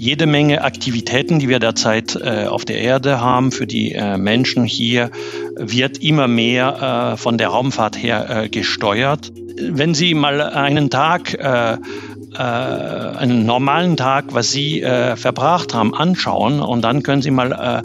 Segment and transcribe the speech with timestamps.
[0.00, 4.64] jede Menge Aktivitäten, die wir derzeit äh, auf der Erde haben für die äh, Menschen
[4.64, 5.10] hier,
[5.56, 9.30] wird immer mehr äh, von der Raumfahrt her äh, gesteuert.
[9.60, 16.60] Wenn Sie mal einen Tag äh, äh, einen normalen Tag, was Sie verbracht haben, anschauen
[16.60, 17.82] und dann können Sie mal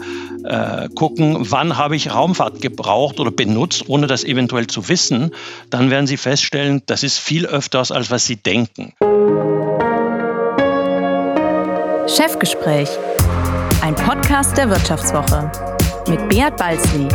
[0.94, 5.32] gucken, wann habe ich Raumfahrt gebraucht oder benutzt, ohne das eventuell zu wissen,
[5.70, 8.92] dann werden Sie feststellen, das ist viel öfters, als was Sie denken.
[12.16, 12.88] Chefgespräch,
[13.82, 15.52] ein Podcast der Wirtschaftswoche
[16.08, 17.08] mit Beat Balzli.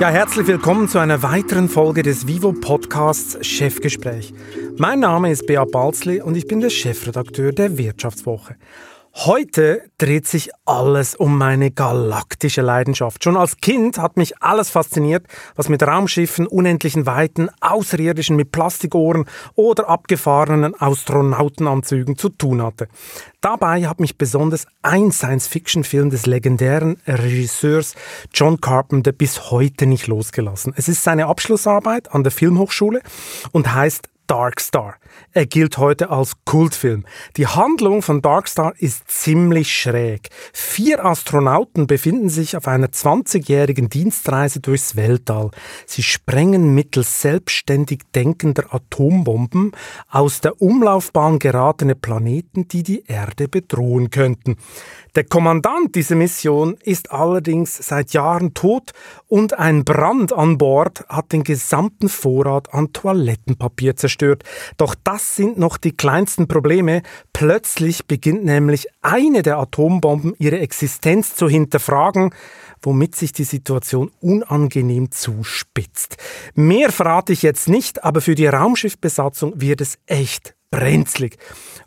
[0.00, 4.34] Ja, herzlich willkommen zu einer weiteren Folge des Vivo Podcasts Chefgespräch.
[4.76, 8.56] Mein Name ist Beat Balzli und ich bin der Chefredakteur der Wirtschaftswoche.
[9.24, 13.24] Heute dreht sich alles um meine galaktische Leidenschaft.
[13.24, 19.24] Schon als Kind hat mich alles fasziniert, was mit Raumschiffen, unendlichen Weiten, Außerirdischen mit Plastikohren
[19.56, 22.86] oder abgefahrenen Astronautenanzügen zu tun hatte.
[23.40, 27.96] Dabei hat mich besonders ein Science-Fiction-Film des legendären Regisseurs
[28.32, 30.74] John Carpenter bis heute nicht losgelassen.
[30.76, 33.02] Es ist seine Abschlussarbeit an der Filmhochschule
[33.50, 34.94] und heißt Dark Star.
[35.32, 37.04] Er gilt heute als Kultfilm.
[37.36, 40.30] Die Handlung von Dark Star ist ziemlich schräg.
[40.52, 45.50] Vier Astronauten befinden sich auf einer 20-jährigen Dienstreise durchs Weltall.
[45.86, 49.72] Sie sprengen mittels selbstständig denkender Atombomben
[50.10, 54.56] aus der Umlaufbahn geratene Planeten, die die Erde bedrohen könnten.
[55.14, 58.92] Der Kommandant dieser Mission ist allerdings seit Jahren tot
[59.26, 64.44] und ein Brand an Bord hat den gesamten Vorrat an Toilettenpapier zerstört.
[64.76, 67.00] Doch das sind noch die kleinsten Probleme.
[67.32, 72.30] Plötzlich beginnt nämlich eine der Atombomben ihre Existenz zu hinterfragen
[72.80, 76.16] womit sich die Situation unangenehm zuspitzt.
[76.54, 81.38] Mehr verrate ich jetzt nicht, aber für die Raumschiffbesatzung wird es echt brenzlig.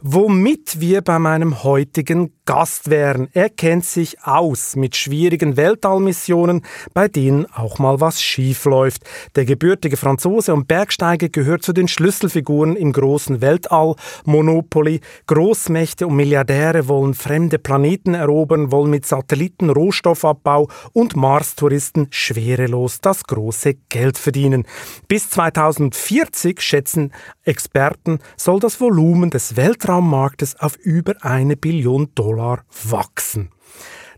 [0.02, 3.30] Womit wir bei meinem heutigen Gast wären.
[3.32, 6.64] Er kennt sich aus mit schwierigen Weltallmissionen,
[6.94, 9.04] bei denen auch mal was schief läuft.
[9.36, 13.95] Der gebürtige Franzose und Bergsteiger gehört zu den Schlüsselfiguren im großen Weltall
[14.26, 15.00] Monopoly.
[15.28, 23.23] Großmächte und Milliardäre wollen fremde Planeten erobern, wollen mit Satelliten Rohstoffabbau und Mars-Touristen schwerelos das
[23.23, 24.66] große Geld verdienen.
[25.08, 27.14] Bis 2040 schätzen
[27.44, 33.49] Experten, soll das das Volumen des Weltraummarktes auf über eine Billion Dollar wachsen.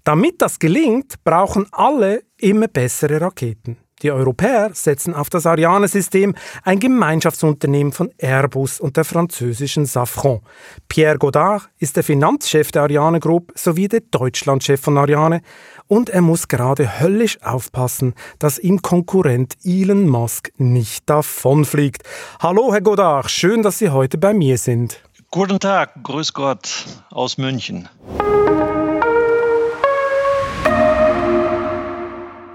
[0.03, 3.77] Damit das gelingt, brauchen alle immer bessere Raketen.
[4.03, 10.41] Die Europäer setzen auf das Ariane-System, ein Gemeinschaftsunternehmen von Airbus und der französischen Safran.
[10.87, 15.41] Pierre Godard ist der Finanzchef der Ariane Group sowie der Deutschlandchef von Ariane
[15.87, 22.03] und er muss gerade höllisch aufpassen, dass ihm Konkurrent Elon Musk nicht davonfliegt.
[22.39, 25.01] Hallo, Herr Godard, schön, dass Sie heute bei mir sind.
[25.31, 27.89] Guten Tag, grüß Gott aus München.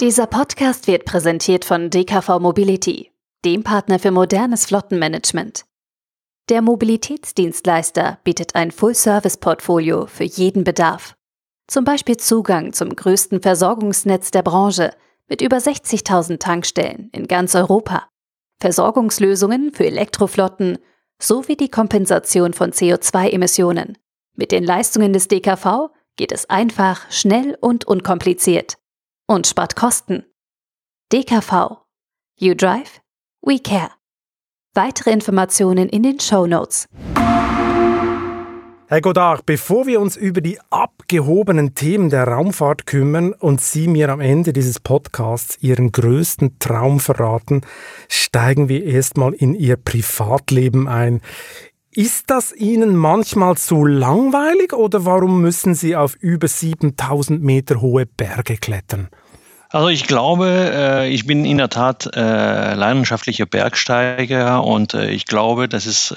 [0.01, 3.11] Dieser Podcast wird präsentiert von DKV Mobility,
[3.45, 5.65] dem Partner für modernes Flottenmanagement.
[6.49, 11.18] Der Mobilitätsdienstleister bietet ein Full-Service-Portfolio für jeden Bedarf.
[11.69, 14.91] Zum Beispiel Zugang zum größten Versorgungsnetz der Branche
[15.29, 18.09] mit über 60.000 Tankstellen in ganz Europa,
[18.59, 20.79] Versorgungslösungen für Elektroflotten
[21.21, 23.99] sowie die Kompensation von CO2-Emissionen.
[24.35, 28.79] Mit den Leistungen des DKV geht es einfach, schnell und unkompliziert
[29.27, 30.25] und spart Kosten.
[31.13, 31.83] DKV.
[32.39, 33.01] You Drive,
[33.43, 33.91] We Care.
[34.75, 36.89] Weitere Informationen in den Show Notes.
[38.91, 44.09] Herr Godard, bevor wir uns über die abgehobenen Themen der Raumfahrt kümmern und Sie mir
[44.09, 47.61] am Ende dieses Podcasts Ihren größten Traum verraten,
[48.09, 51.21] steigen wir erstmal in Ihr Privatleben ein.
[51.93, 58.07] Ist das Ihnen manchmal zu langweilig oder warum müssen Sie auf über 7000 Meter hohe
[58.07, 59.11] Berge klettern?
[59.69, 65.27] Also ich glaube, äh, ich bin in der Tat äh, leidenschaftlicher Bergsteiger und äh, ich
[65.27, 66.15] glaube, das ist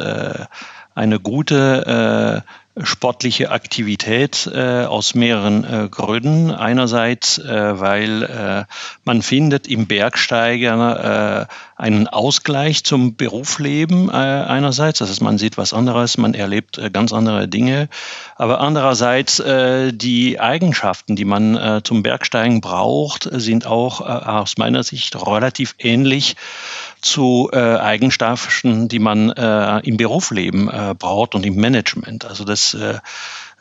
[0.94, 2.44] eine gute
[2.84, 6.52] sportliche Aktivität äh, aus mehreren äh, Gründen.
[6.52, 8.64] Einerseits, äh, weil äh,
[9.04, 11.46] man findet im Bergsteiger äh,
[11.82, 16.92] einen Ausgleich zum Berufsleben äh, einerseits, das heißt, man sieht was anderes, man erlebt äh,
[16.92, 17.90] ganz andere Dinge,
[18.36, 24.58] aber andererseits äh, die Eigenschaften, die man äh, zum Bergsteigen braucht, sind auch äh, aus
[24.58, 26.36] meiner Sicht relativ ähnlich
[27.02, 32.26] zu äh, Eigenschaften, die man äh, im Berufsleben äh, braucht und im Management.
[32.26, 33.00] Also das äh,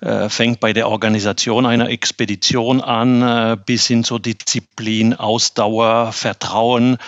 [0.00, 6.98] äh, fängt bei der Organisation einer Expedition an, äh, bis hin zur Disziplin, Ausdauer, Vertrauen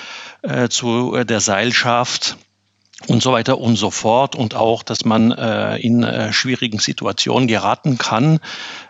[0.43, 2.37] äh, zu der Seilschaft
[3.09, 7.49] und so weiter und so fort und auch, dass man äh, in äh, schwierigen Situationen
[7.49, 8.39] geraten kann,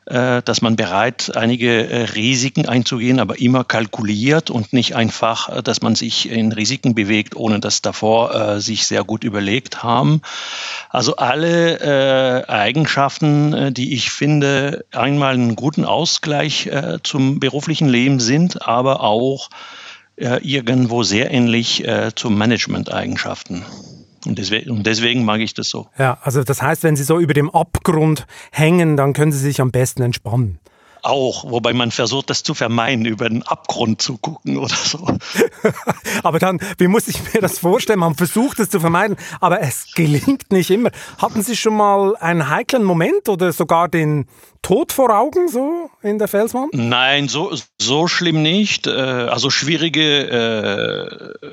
[0.07, 5.63] äh, dass man bereit, einige äh, Risiken einzugehen, aber immer kalkuliert und nicht einfach, äh,
[5.63, 10.21] dass man sich in Risiken bewegt, ohne das davor äh, sich sehr gut überlegt haben.
[10.91, 16.71] Also alle Eigenschaften, die ich finde, einmal einen guten Ausgleich
[17.03, 19.49] zum beruflichen Leben sind, aber auch
[20.17, 23.65] irgendwo sehr ähnlich äh, zu Management-Eigenschaften.
[24.27, 25.89] Und deswegen, und deswegen mag ich das so.
[25.99, 29.61] Ja, also das heißt, wenn Sie so über dem Abgrund hängen, dann können Sie sich
[29.61, 30.59] am besten entspannen
[31.03, 35.07] auch, wobei man versucht, das zu vermeiden, über den Abgrund zu gucken oder so.
[36.23, 37.99] aber dann, wie muss ich mir das vorstellen?
[37.99, 40.91] Man versucht es zu vermeiden, aber es gelingt nicht immer.
[41.19, 44.27] Hatten Sie schon mal einen heiklen Moment oder sogar den
[44.63, 46.73] Tod vor Augen so in der Felswand?
[46.73, 48.87] Nein, so, so schlimm nicht.
[48.87, 51.47] Äh, also schwierige äh,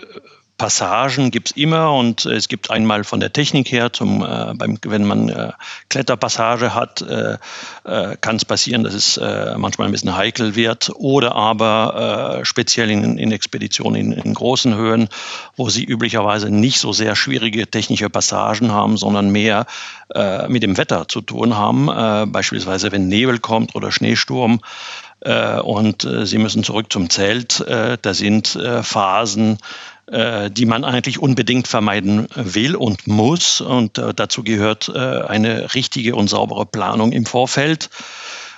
[0.59, 5.06] Passagen gibt's immer und es gibt einmal von der Technik her, zum, äh, beim, wenn
[5.06, 5.53] man äh,
[5.89, 7.38] Kletterpassage hat, äh,
[7.85, 12.45] äh, kann es passieren, dass es äh, manchmal ein bisschen heikel wird oder aber äh,
[12.45, 15.07] speziell in, in Expeditionen in, in großen Höhen,
[15.56, 19.65] wo sie üblicherweise nicht so sehr schwierige technische Passagen haben, sondern mehr
[20.13, 24.59] äh, mit dem Wetter zu tun haben, äh, beispielsweise wenn Nebel kommt oder Schneesturm
[25.21, 27.59] äh, und äh, sie müssen zurück zum Zelt.
[27.61, 29.59] Äh, da sind äh, Phasen, äh,
[30.11, 33.61] die man eigentlich unbedingt vermeiden will und muss.
[33.61, 37.89] Und äh, dazu gehört äh, eine richtige und saubere Planung im Vorfeld.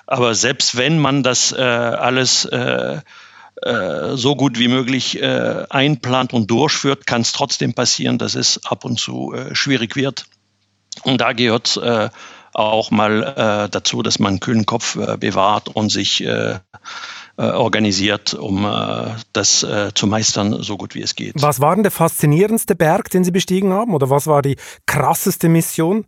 [0.07, 7.31] Aber selbst wenn man das alles so gut wie möglich einplant und durchführt, kann es
[7.31, 10.25] trotzdem passieren, dass es ab und zu schwierig wird.
[11.03, 11.79] Und da gehört
[12.51, 16.59] auch mal dazu, dass man einen kühlen Kopf bewahrt und sich äh,
[17.43, 21.33] organisiert, um äh, das äh, zu meistern, so gut wie es geht.
[21.41, 23.93] Was war denn der faszinierendste Berg, den Sie bestiegen haben?
[23.93, 26.05] Oder was war die krasseste Mission?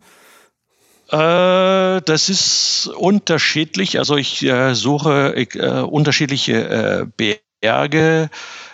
[1.06, 3.98] das ist unterschiedlich.
[3.98, 5.46] Also ich suche
[5.88, 8.30] unterschiedliche Berge.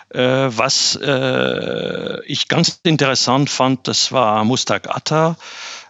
[0.09, 0.99] was
[2.25, 5.35] ich ganz interessant fand, das war Mustag Atta.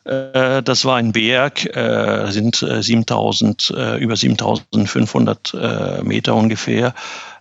[0.04, 6.94] Äh, das war ein Berg, äh, sind 7000, äh, über 7500 Meter ungefähr.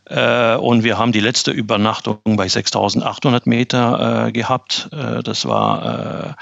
[0.06, 4.88] Und wir haben die letzte Übernachtung bei 6800 Meter gehabt.
[4.90, 6.36] Das war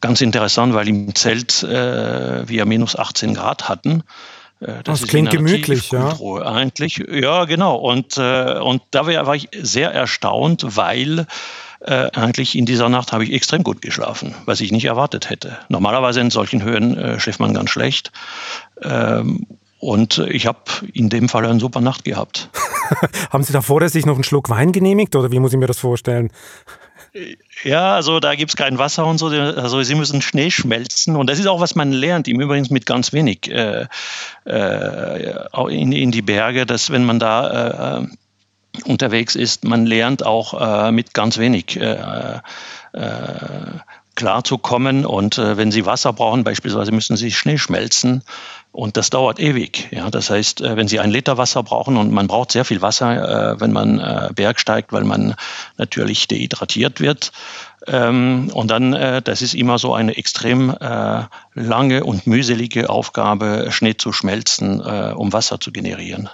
[0.00, 4.04] ganz interessant, weil im Zelt wir minus 18 Grad hatten.
[4.58, 6.16] Das, das klingt gemütlich, ja.
[6.46, 7.76] Eigentlich, ja, genau.
[7.76, 11.26] Und, und da war ich sehr erstaunt, weil
[11.80, 15.58] äh, eigentlich in dieser Nacht habe ich extrem gut geschlafen, was ich nicht erwartet hätte.
[15.68, 18.12] Normalerweise in solchen Höhen äh, schläft man ganz schlecht.
[18.82, 19.46] Ähm,
[19.78, 20.58] und ich habe
[20.92, 22.50] in dem Fall eine super Nacht gehabt.
[23.30, 25.66] Haben Sie da vorher sich noch einen Schluck Wein genehmigt oder wie muss ich mir
[25.66, 26.30] das vorstellen?
[27.64, 29.28] Ja, also da gibt es kein Wasser und so.
[29.28, 31.16] Also sie müssen Schnee schmelzen.
[31.16, 33.86] Und das ist auch, was man lernt, im Übrigen mit ganz wenig äh,
[34.44, 38.06] äh, in, in, die Berge, dass wenn man da äh,
[38.84, 42.40] unterwegs ist, man lernt auch äh, mit ganz wenig äh,
[42.92, 43.00] äh,
[44.14, 45.06] klarzukommen.
[45.06, 48.22] Und äh, wenn Sie Wasser brauchen, beispielsweise müssen Sie Schnee schmelzen.
[48.72, 49.88] Und das dauert ewig.
[49.90, 52.82] Ja, das heißt, äh, wenn Sie ein Liter Wasser brauchen und man braucht sehr viel
[52.82, 55.34] Wasser, äh, wenn man äh, Berg steigt, weil man
[55.78, 57.32] natürlich dehydratiert wird.
[57.86, 61.24] Ähm, und dann, äh, das ist immer so eine extrem äh,
[61.54, 66.28] lange und mühselige Aufgabe, Schnee zu schmelzen, äh, um Wasser zu generieren.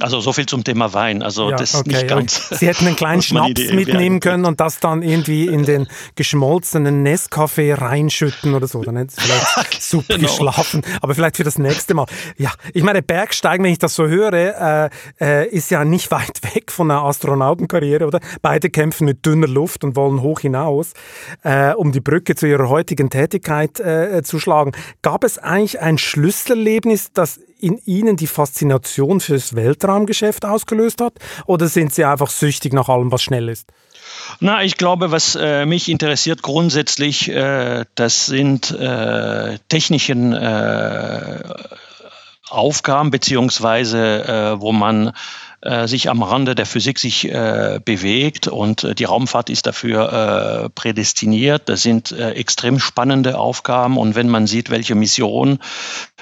[0.00, 1.22] Also so viel zum Thema Wein.
[1.22, 2.48] Also ja, das okay, nicht ganz.
[2.50, 7.78] Sie hätten einen kleinen Schnaps mitnehmen können und das dann irgendwie in den geschmolzenen Nescafé
[7.80, 8.82] reinschütten oder so.
[8.82, 10.28] Dann hätten Sie vielleicht super genau.
[10.28, 10.82] geschlafen.
[11.00, 12.06] Aber vielleicht für das nächste Mal.
[12.36, 14.90] Ja, ich meine, Bergsteigen, wenn ich das so höre, äh,
[15.20, 18.20] äh, ist ja nicht weit weg von einer Astronautenkarriere, oder?
[18.40, 20.92] Beide kämpfen mit dünner Luft und wollen hoch hinaus,
[21.42, 24.72] äh, um die Brücke zu ihrer heutigen Tätigkeit äh, zu schlagen.
[25.02, 31.14] Gab es eigentlich ein Schlüsselerlebnis, das in Ihnen die Faszination fürs Weltraumgeschäft ausgelöst hat?
[31.46, 33.66] Oder sind Sie einfach süchtig nach allem, was schnell ist?
[34.40, 41.42] Na, ich glaube, was äh, mich interessiert grundsätzlich, äh, das sind äh, technischen äh,
[42.48, 45.12] Aufgaben, beziehungsweise äh, wo man
[45.86, 50.68] sich am Rande der Physik sich äh, bewegt und äh, die Raumfahrt ist dafür äh,
[50.68, 51.68] prädestiniert.
[51.68, 55.58] Das sind äh, extrem spannende Aufgaben und wenn man sieht, welche Mission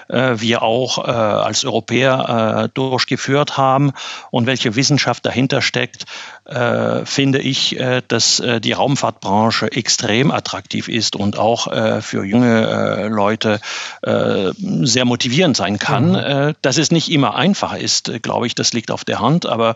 [0.08, 3.92] äh, wir auch äh, als Europäer äh, durchgeführt haben
[4.30, 6.04] und welche Wissenschaft dahinter steckt,
[6.44, 12.24] äh, finde ich, äh, dass äh, die Raumfahrtbranche extrem attraktiv ist und auch äh, für
[12.24, 13.60] junge äh, Leute
[14.02, 14.52] äh,
[14.82, 16.10] sehr motivierend sein kann.
[16.10, 16.14] Mhm.
[16.14, 19.25] Äh, dass es nicht immer einfach ist, äh, glaube ich, das liegt auf der Hand,
[19.46, 19.74] aber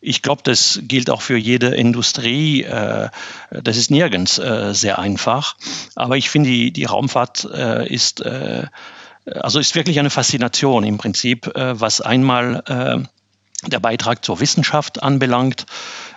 [0.00, 2.62] ich glaube, das gilt auch für jede Industrie.
[2.62, 3.10] Äh,
[3.50, 5.56] das ist nirgends äh, sehr einfach.
[5.94, 8.24] Aber ich finde, die, die Raumfahrt äh, ist,
[9.26, 13.08] also ist wirklich eine Faszination im Prinzip, was einmal
[13.66, 15.66] der Beitrag zur Wissenschaft anbelangt,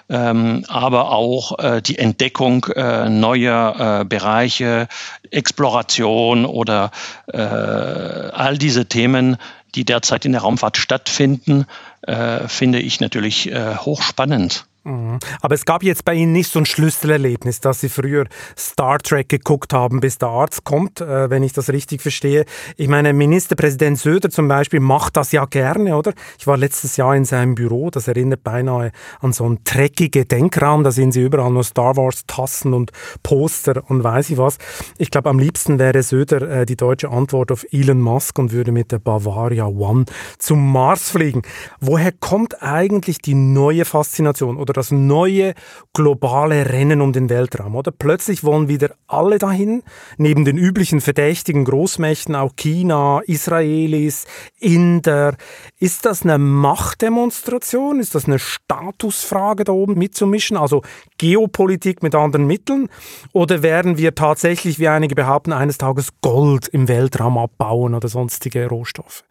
[0.09, 4.87] ähm, aber auch die Entdeckung neuer Bereiche,
[5.29, 6.91] Exploration oder
[7.27, 9.37] all diese Themen,
[9.75, 11.65] die derzeit in der Raumfahrt stattfinden,
[12.03, 14.65] äh, finde ich natürlich äh, hochspannend.
[14.85, 15.19] Mhm.
[15.41, 18.25] Aber es gab jetzt bei Ihnen nicht so ein Schlüsselerlebnis, dass Sie früher
[18.57, 22.45] Star Trek geguckt haben, bis der Arzt kommt, äh, wenn ich das richtig verstehe.
[22.75, 26.13] Ich meine, Ministerpräsident Söder zum Beispiel macht das ja gerne, oder?
[26.37, 30.83] Ich war letztes Jahr in seinem Büro, das erinnert beinahe an so einen dreckigen Denkraum,
[30.83, 32.91] da sehen Sie überall nur Star Wars Tassen und
[33.23, 34.57] Poster und weiß ich was.
[34.97, 38.73] Ich glaube, am liebsten wäre Söder äh, die deutsche Antwort auf Elon Musk und würde
[38.73, 40.05] mit der Bavaria One
[40.39, 41.43] zum Mars fliegen.
[41.79, 45.53] Woher kommt eigentlich die neue Faszination oder oder das neue
[45.93, 47.91] globale Rennen um den Weltraum, oder?
[47.91, 49.83] Plötzlich wollen wieder alle dahin,
[50.17, 54.25] neben den üblichen verdächtigen Großmächten, auch China, Israelis,
[54.59, 55.35] Inder.
[55.79, 57.99] Ist das eine Machtdemonstration?
[57.99, 60.57] Ist das eine Statusfrage da oben mitzumischen?
[60.57, 60.81] Also
[61.19, 62.89] Geopolitik mit anderen Mitteln?
[63.31, 68.67] Oder werden wir tatsächlich, wie einige behaupten, eines Tages Gold im Weltraum abbauen oder sonstige
[68.67, 69.23] Rohstoffe?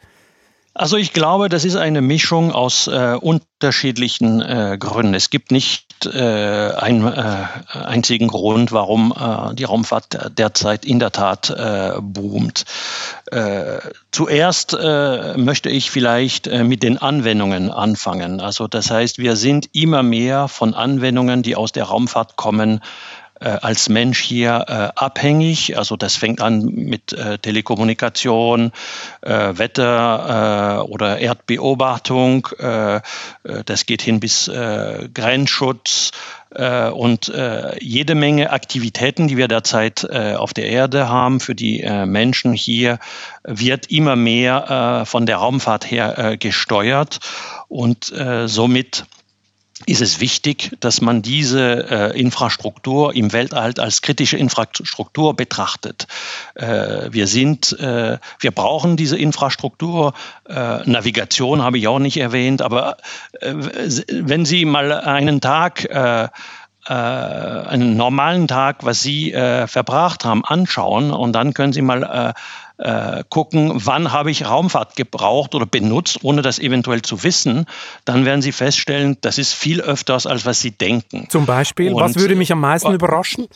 [0.75, 5.13] Also ich glaube, das ist eine Mischung aus äh, unterschiedlichen äh, Gründen.
[5.13, 11.13] Es gibt nicht äh, einen äh, einzigen Grund, warum äh, die Raumfahrt derzeit in der
[11.13, 12.65] Tat äh, boomt.
[14.11, 14.77] zuerst
[15.37, 18.41] möchte ich vielleicht mit den Anwendungen anfangen.
[18.41, 22.81] Also das heißt, wir sind immer mehr von Anwendungen, die aus der Raumfahrt kommen,
[23.43, 25.77] als Mensch hier äh, abhängig.
[25.77, 28.73] Also das fängt an mit äh, Telekommunikation,
[29.23, 32.49] äh, Wetter äh, oder Erdbeobachtung.
[32.59, 33.01] Äh,
[33.65, 34.51] das geht hin bis
[35.15, 36.13] Grenzschutz
[36.51, 37.33] und
[37.81, 42.99] jede Menge Aktivitäten, die wir derzeit auf der Erde haben für die Menschen hier,
[43.43, 47.21] wird immer mehr von der Raumfahrt her gesteuert
[47.69, 48.13] und
[48.47, 49.07] somit
[49.87, 56.07] ist es wichtig, dass man diese äh, Infrastruktur im Weltall als kritische Infrastruktur betrachtet.
[56.55, 60.15] Äh, wir sind, äh, wir brauchen diese Infrastruktur.
[60.49, 62.97] Äh, Navigation habe ich auch nicht erwähnt, aber
[63.41, 66.29] äh, wenn Sie mal einen Tag äh,
[66.85, 72.35] einen normalen Tag, was Sie verbracht haben, anschauen und dann können Sie mal
[72.83, 77.67] äh, gucken, wann habe ich Raumfahrt gebraucht oder benutzt, ohne das eventuell zu wissen,
[78.05, 81.27] dann werden Sie feststellen, das ist viel öfters, als was Sie denken.
[81.29, 83.47] Zum Beispiel, Und, was würde mich am meisten überraschen?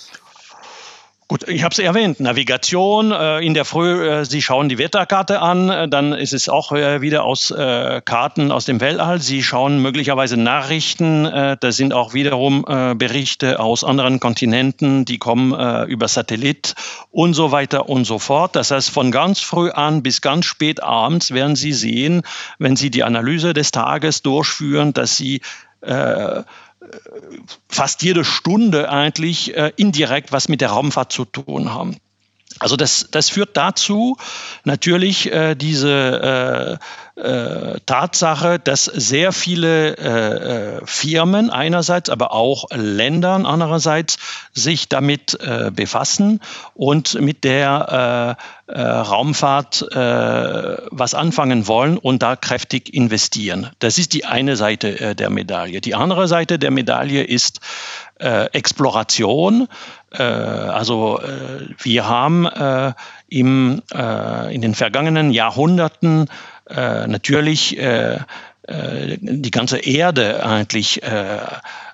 [1.28, 5.42] Gut, ich habe es erwähnt, Navigation äh, in der Früh, äh, Sie schauen die Wetterkarte
[5.42, 9.21] an, äh, dann ist es auch äh, wieder aus äh, Karten aus dem Weltall.
[9.21, 12.64] Sie schauen möglicherweise Nachrichten, äh, da sind auch wiederum
[12.97, 16.75] Berichte aus anderen Kontinenten, die kommen über Satellit
[17.11, 18.54] und so weiter und so fort.
[18.54, 22.23] Das heißt, von ganz früh an bis ganz spät abends werden Sie sehen,
[22.59, 25.40] wenn Sie die Analyse des Tages durchführen, dass Sie
[27.69, 31.97] fast jede Stunde eigentlich äh, indirekt was mit der Raumfahrt zu tun haben.
[32.58, 34.16] Also das, das führt dazu
[34.64, 36.84] natürlich äh, diese äh,
[37.18, 44.18] äh, Tatsache, dass sehr viele äh, äh, Firmen einerseits, aber auch Ländern andererseits
[44.52, 46.40] sich damit äh, befassen
[46.75, 48.36] und mit der
[48.68, 53.70] Raumfahrt was anfangen wollen und da kräftig investieren.
[53.78, 55.80] Das ist die eine Seite der Medaille.
[55.80, 57.60] Die andere Seite der Medaille ist
[58.18, 59.68] Exploration.
[60.12, 62.92] Äh, also äh, wir haben äh,
[63.28, 63.82] im,
[64.50, 66.28] in den vergangenen Jahrhunderten
[66.68, 71.02] natürlich die ganze Erde eigentlich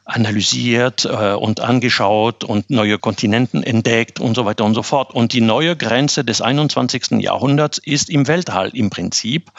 [0.04, 5.14] analysiert äh, und angeschaut und neue Kontinenten entdeckt und so weiter und so fort.
[5.14, 7.23] Und die neue Grenze des 21.
[7.23, 9.50] Jahrhunderts ist im Weltall im Prinzip.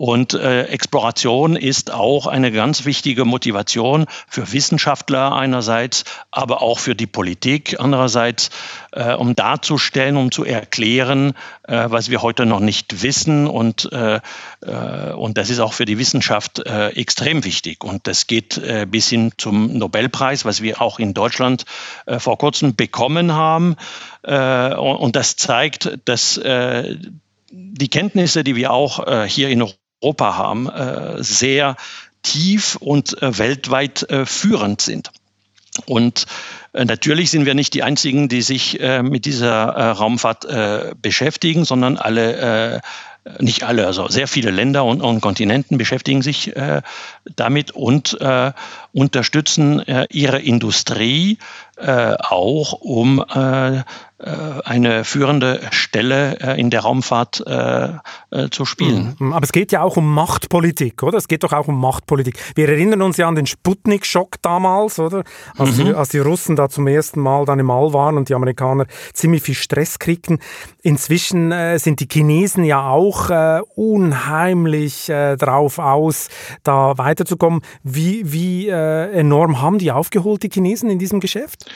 [0.00, 6.94] Und äh, Exploration ist auch eine ganz wichtige Motivation für Wissenschaftler einerseits, aber auch für
[6.94, 8.48] die Politik andererseits,
[8.92, 11.34] äh, um darzustellen, um zu erklären,
[11.68, 13.46] äh, was wir heute noch nicht wissen.
[13.46, 14.20] Und, äh,
[14.62, 17.84] äh, und das ist auch für die Wissenschaft äh, extrem wichtig.
[17.84, 21.66] Und das geht äh, bis hin zum Nobelpreis, was wir auch in Deutschland
[22.06, 23.76] äh, vor kurzem bekommen haben.
[24.22, 26.96] Äh, und, das zeigt, dass äh,
[27.50, 29.60] die Kenntnisse, die wir auch äh, hier in
[30.00, 31.76] Europa haben, äh, sehr
[32.22, 35.10] tief und äh, weltweit führend sind.
[35.86, 36.26] Und
[36.72, 40.46] natürlich sind wir nicht die Einzigen, die sich mit dieser Raumfahrt
[41.00, 42.82] beschäftigen, sondern alle
[43.38, 46.82] nicht alle, also sehr viele Länder und, Kontinenten beschäftigen sich äh,
[47.36, 48.52] damit und äh,
[48.92, 51.38] unterstützen äh, ihre Industrie
[51.76, 53.82] äh, auch, um äh,
[54.22, 59.16] äh, eine führende Stelle äh, in der Raumfahrt äh, zu spielen.
[59.18, 59.32] Mhm.
[59.32, 61.16] Aber es geht ja auch um Machtpolitik, oder?
[61.16, 62.38] Es geht doch auch um Machtpolitik.
[62.54, 65.24] Wir erinnern uns ja an den Sputnik-Schock damals, oder?
[65.56, 65.84] Als, mhm.
[65.84, 68.84] die, als, die, Russen da zum ersten Mal dann im All waren und die Amerikaner
[69.14, 70.38] ziemlich viel Stress kriegten.
[70.82, 73.30] Inzwischen sind die Chinesen ja auch
[73.74, 76.28] unheimlich drauf aus,
[76.62, 77.62] da weiterzukommen.
[77.82, 78.68] Wie, wie
[79.12, 81.66] enorm haben die aufgeholt, die Chinesen in diesem Geschäft?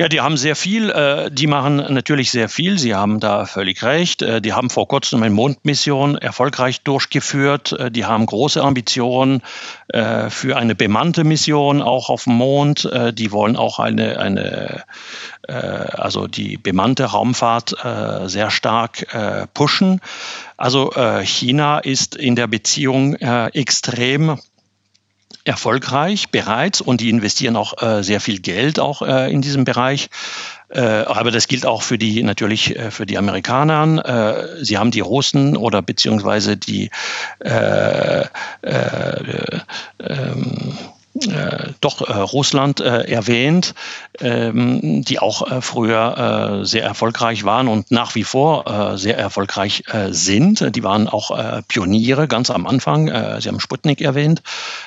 [0.00, 0.88] Ja, die haben sehr viel.
[0.88, 2.78] Äh, die machen natürlich sehr viel.
[2.78, 4.22] Sie haben da völlig recht.
[4.22, 7.72] Äh, die haben vor kurzem eine Mondmission erfolgreich durchgeführt.
[7.72, 9.42] Äh, die haben große Ambitionen
[9.92, 12.88] für eine bemannte Mission auch auf dem Mond.
[13.14, 14.84] Die wollen auch eine, eine
[15.48, 17.74] also die bemannte Raumfahrt
[18.26, 19.08] sehr stark
[19.52, 20.00] pushen.
[20.56, 20.92] Also
[21.24, 24.38] China ist in der Beziehung extrem
[25.44, 30.10] erfolgreich bereits und die investieren auch äh, sehr viel Geld auch äh, in diesem Bereich.
[30.68, 34.58] Äh, aber das gilt auch für die natürlich äh, für die Amerikaner.
[34.60, 36.90] Äh, sie haben die Russen oder beziehungsweise die
[37.40, 38.26] äh,
[38.62, 40.78] ähm,
[41.14, 43.74] äh, doch äh, Russland äh, erwähnt,
[44.20, 49.18] ähm, die auch äh, früher äh, sehr erfolgreich waren und nach wie vor äh, sehr
[49.18, 50.76] erfolgreich sind.
[50.76, 53.06] Die waren auch Pioniere ganz am Anfang.
[53.40, 54.42] Sie haben Sputnik erwähnt,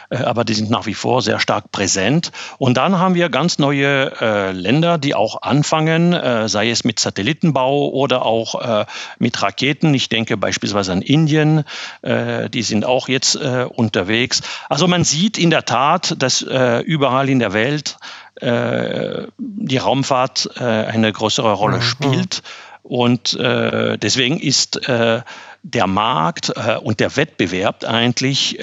[0.10, 2.32] aber die sind nach wie vor sehr stark präsent.
[2.58, 8.26] Und dann haben wir ganz neue Länder, die auch anfangen, sei es mit Satellitenbau oder
[8.26, 8.86] auch
[9.20, 9.94] mit Raketen.
[9.94, 11.64] Ich denke beispielsweise an Indien.
[12.04, 14.42] die sind auch jetzt unterwegs.
[14.70, 17.98] Also man sieht in der Tat, dass äh, überall in der Welt
[18.36, 21.82] äh, die Raumfahrt äh, eine größere Rolle mhm.
[21.82, 22.44] spielt.
[22.84, 25.22] Und äh, deswegen ist äh,
[25.64, 28.60] der Markt äh, und der Wettbewerb eigentlich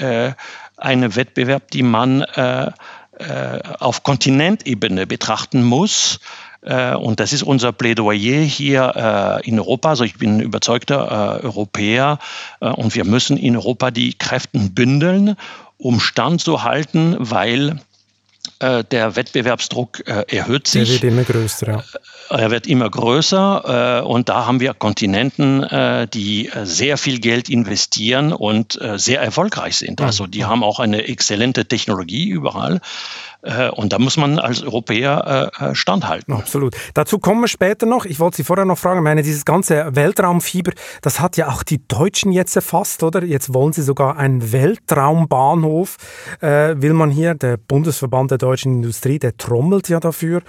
[0.77, 2.25] ein Wettbewerb, die man
[3.79, 6.19] auf Kontinentebene betrachten muss.
[6.63, 9.89] Und das ist unser Plädoyer hier in Europa.
[9.89, 12.17] Also ich bin überzeugter Europäer
[12.59, 15.35] und wir müssen in Europa die Kräfte bündeln
[15.81, 17.79] um Stand zu halten, weil
[18.59, 20.99] äh, der Wettbewerbsdruck äh, erhöht sich.
[20.99, 21.83] Der wird immer größer, ja.
[22.29, 27.19] Äh, er wird immer größer äh, und da haben wir Kontinenten, äh, die sehr viel
[27.19, 30.01] Geld investieren und sehr erfolgreich sind.
[30.01, 32.79] Also die haben auch eine exzellente Technologie überall.
[33.43, 36.33] Äh, und da muss man als Europäer äh, äh, standhalten.
[36.33, 36.75] Absolut.
[36.93, 38.05] Dazu kommen wir später noch.
[38.05, 41.63] Ich wollte Sie vorher noch fragen, ich meine, dieses ganze Weltraumfieber, das hat ja auch
[41.63, 43.23] die Deutschen jetzt erfasst, oder?
[43.23, 45.97] Jetzt wollen sie sogar einen Weltraumbahnhof,
[46.41, 50.41] äh, will man hier, der Bundesverband der deutschen Industrie, der trommelt ja dafür.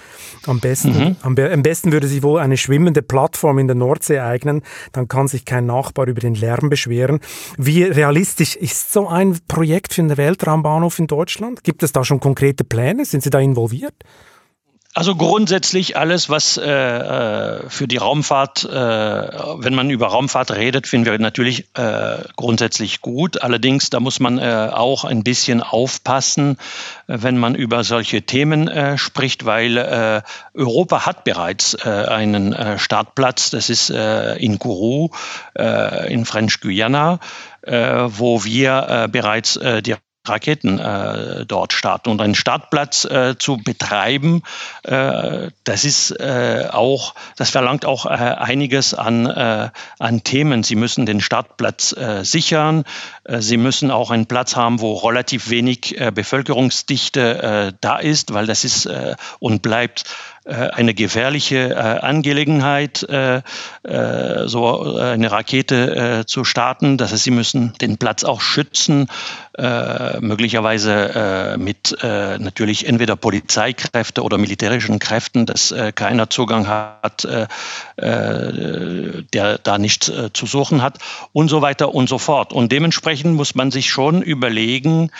[0.46, 1.16] Am besten, mhm.
[1.22, 5.28] am, am besten würde sich wohl eine schwimmende Plattform in der Nordsee eignen, dann kann
[5.28, 7.20] sich kein Nachbar über den Lärm beschweren.
[7.56, 11.64] Wie realistisch ist so ein Projekt für einen Weltraumbahnhof in Deutschland?
[11.64, 12.81] Gibt es da schon konkrete Pläne?
[12.82, 13.04] Pläne?
[13.04, 13.94] Sind Sie da involviert?
[14.94, 20.86] Also grundsätzlich alles, was äh, äh, für die Raumfahrt, äh, wenn man über Raumfahrt redet,
[20.86, 23.40] finden wir natürlich äh, grundsätzlich gut.
[23.40, 26.58] Allerdings, da muss man äh, auch ein bisschen aufpassen,
[27.06, 33.50] wenn man über solche Themen äh, spricht, weil Europa hat bereits einen Startplatz.
[33.50, 35.10] Das ist in Kourou
[36.08, 37.18] in French Guyana,
[37.62, 42.10] äh, wo wir äh, bereits äh, die Raketen äh, dort starten.
[42.10, 44.42] Und einen Startplatz äh, zu betreiben,
[44.84, 50.62] äh, das ist äh, auch, das verlangt auch äh, einiges an, äh, an Themen.
[50.62, 52.84] Sie müssen den Startplatz äh, sichern.
[53.24, 58.32] Äh, Sie müssen auch einen Platz haben, wo relativ wenig äh, Bevölkerungsdichte äh, da ist,
[58.32, 60.04] weil das ist äh, und bleibt
[60.44, 63.42] eine gefährliche äh, Angelegenheit, äh,
[63.82, 66.96] so eine Rakete zu starten.
[66.96, 69.08] Das heißt, sie müssen den Platz auch schützen,
[70.20, 77.26] möglicherweise mit natürlich entweder Polizeikräfte oder militärischen Kräften, dass keiner Zugang hat,
[77.96, 80.98] der da nichts zu suchen hat
[81.32, 82.52] und so weiter und so fort.
[82.52, 85.10] Und dementsprechend muss man sich schon überlegen,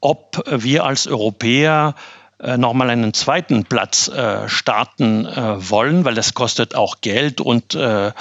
[0.00, 2.17] ob wir als Europäer äh,
[2.56, 8.12] nochmal einen zweiten Platz äh, starten äh, wollen, weil das kostet auch Geld und, äh,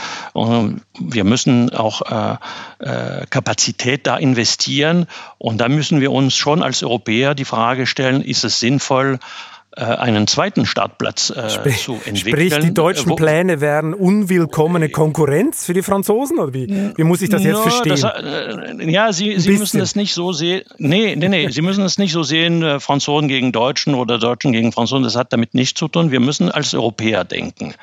[1.00, 2.38] wir müssen auch äh,
[2.80, 5.08] äh, Kapazität da investieren.
[5.38, 9.57] Und da müssen wir uns schon als Europäer die Frage stellen, ist es sinnvoll, äh,
[9.84, 12.50] einen zweiten Startplatz äh, sprich, zu entwickeln.
[12.50, 16.40] Sprich, die deutschen wo, Pläne wären unwillkommene Konkurrenz für die Franzosen?
[16.40, 18.02] Oder wie, wie muss ich das jetzt no, verstehen?
[18.02, 20.64] Das, äh, ja, Sie, Sie müssen es nicht so sehen.
[20.78, 24.52] Nee, nee, nee, Sie müssen es nicht so sehen, äh, Franzosen gegen Deutschen oder Deutschen
[24.52, 25.04] gegen Franzosen.
[25.04, 26.12] Das hat damit nichts zu tun.
[26.12, 27.76] Wir müssen als Europäer denken.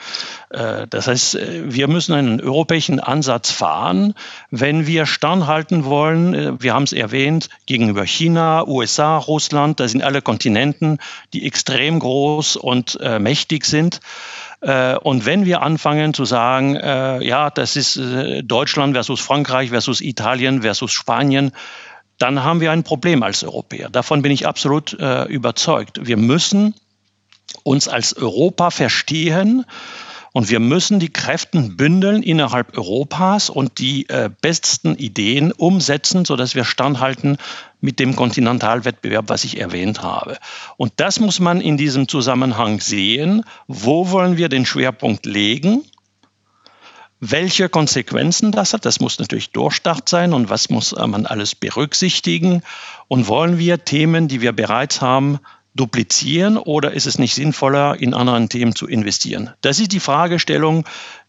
[0.51, 4.15] Äh, das heißt, äh, wir müssen einen europäischen Ansatz fahren,
[4.51, 6.61] wenn wir standhalten wollen.
[6.61, 10.99] Wir haben es erwähnt, gegenüber China, USA, Russland, das sind alle Kontinenten,
[11.33, 14.01] die extrem groß und äh, mächtig sind.
[14.61, 19.71] Äh, und wenn wir anfangen zu sagen, äh, ja, das ist äh, Deutschland versus Frankreich
[19.71, 21.53] versus Italien versus Spanien,
[22.19, 23.91] dann haben wir ein Problem als Europäer.
[23.91, 26.07] Davon bin ich absolut äh, überzeugt.
[26.07, 26.75] Wir müssen
[27.63, 29.65] uns als Europa verstehen
[30.33, 36.57] und wir müssen die Kräfte bündeln innerhalb Europas und die äh, besten Ideen umsetzen, sodass
[36.57, 37.37] wir standhalten
[37.85, 40.39] mit dem Kontinentalwettbewerb, was ich erwähnt habe.
[40.79, 43.45] Und das muss man in diesem Zusammenhang sehen.
[43.67, 45.85] Wo wollen wir den Schwerpunkt legen?
[47.21, 52.63] Welche Konsequenzen das hat, das muss natürlich Durchstart sein und was muss man alles berücksichtigen.
[53.07, 55.39] Und wollen wir Themen, die wir bereits haben,
[55.75, 59.51] duplizieren oder ist es nicht sinnvoller, in anderen Themen zu investieren?
[59.61, 60.85] Das ist die Fragestellung,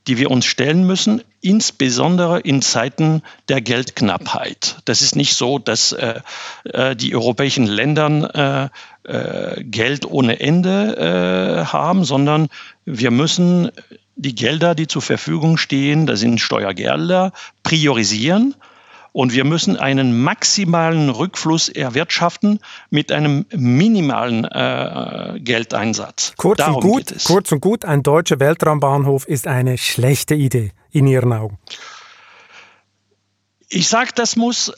[0.08, 4.78] die wir uns stellen müssen, insbesondere in Zeiten der Geldknappheit.
[4.86, 6.22] Das ist nicht so, dass äh,
[6.66, 8.72] äh die europäischen Länder
[9.04, 12.50] äh, äh, Geld ohne Ende äh, haben, sondern
[12.86, 13.72] wir müssen
[14.16, 18.56] die Gelder, die zur Verfügung stehen, das sind Steuergelder, priorisieren
[19.16, 26.34] und wir müssen einen maximalen Rückfluss erwirtschaften mit einem minimalen äh, Geldeinsatz.
[26.36, 31.08] Kurz Darum und, gut, kurz und gut, ein deutscher Weltraumbahnhof ist eine schlechte Idee in
[31.08, 31.58] Ihren Augen.
[33.70, 34.74] Ich sage, das muss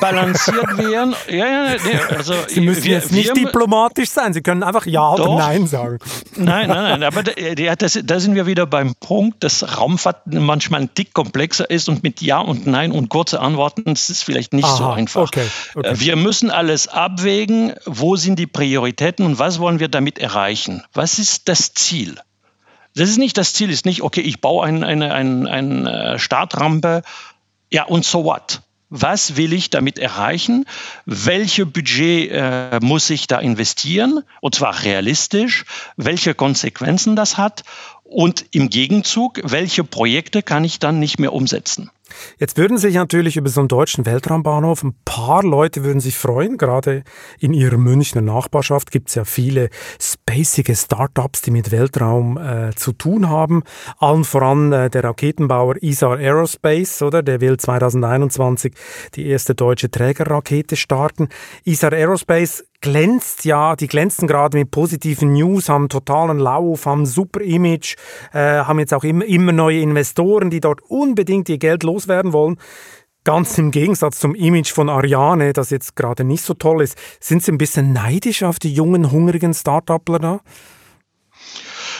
[0.00, 1.14] balanciert werden.
[1.28, 4.32] Ja, ja, nee, also Sie müssen wir, jetzt nicht wir, diplomatisch sein.
[4.32, 5.98] Sie können einfach Ja doch, oder Nein sagen.
[6.36, 7.02] Nein, nein, nein.
[7.02, 11.68] Aber da, das, da sind wir wieder beim Punkt, dass Raumfahrt manchmal ein Tick komplexer
[11.68, 14.86] ist und mit Ja und Nein und kurze Antworten das ist vielleicht nicht Aha, so
[14.86, 15.22] einfach.
[15.22, 15.88] Okay, okay.
[15.88, 17.74] Äh, wir müssen alles abwägen.
[17.86, 20.82] Wo sind die Prioritäten und was wollen wir damit erreichen?
[20.92, 22.18] Was ist das Ziel?
[22.96, 27.02] Das ist nicht das Ziel, ist nicht, okay, ich baue ein, eine, eine, eine Startrampe,
[27.72, 28.60] ja, und so what?
[28.96, 30.66] Was will ich damit erreichen,
[31.04, 35.64] welche Budget äh, muss ich da investieren, und zwar realistisch,
[35.96, 37.64] welche Konsequenzen das hat?
[38.04, 41.90] Und im Gegenzug, welche Projekte kann ich dann nicht mehr umsetzen.
[42.38, 46.58] Jetzt würden sich natürlich über so einen deutschen Weltraumbahnhof ein paar Leute würden sich freuen.
[46.58, 47.04] Gerade
[47.38, 52.92] in ihrer Münchner Nachbarschaft gibt es ja viele spacige Startups, die mit Weltraum äh, zu
[52.92, 53.62] tun haben.
[53.98, 57.22] Allen voran äh, der Raketenbauer ISAR Aerospace, oder?
[57.22, 58.74] Der will 2021
[59.14, 61.28] die erste deutsche Trägerrakete starten.
[61.64, 67.40] ISAR Aerospace glänzt ja, die glänzen gerade mit positiven News, haben totalen Lauf, haben super
[67.40, 67.96] Image,
[68.34, 72.58] äh, haben jetzt auch immer, immer neue Investoren, die dort unbedingt ihr Geld loswerden wollen.
[73.24, 76.98] Ganz im Gegensatz zum Image von Ariane, das jetzt gerade nicht so toll ist.
[77.20, 80.40] Sind Sie ein bisschen neidisch auf die jungen, hungrigen Start-upler da?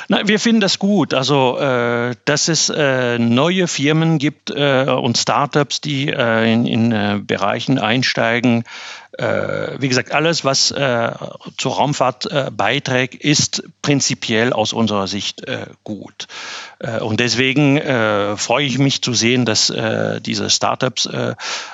[0.08, 1.14] Na, wir finden das gut.
[1.14, 6.92] Also, äh, dass es äh, neue Firmen gibt äh, und Startups, die äh, in, in
[6.92, 8.64] äh, Bereichen einsteigen.
[9.18, 15.42] Äh, wie gesagt, alles, was zur Raumfahrt beiträgt, ist prinzipiell aus unserer Sicht
[15.84, 16.26] gut.
[17.00, 17.80] und deswegen
[18.36, 19.72] freue ich mich zu sehen, dass
[20.20, 21.08] diese Startups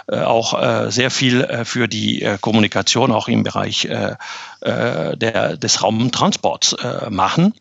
[0.09, 3.88] auch sehr viel für die Kommunikation auch im Bereich
[4.61, 6.76] der, des Raumtransports
[7.09, 7.55] machen.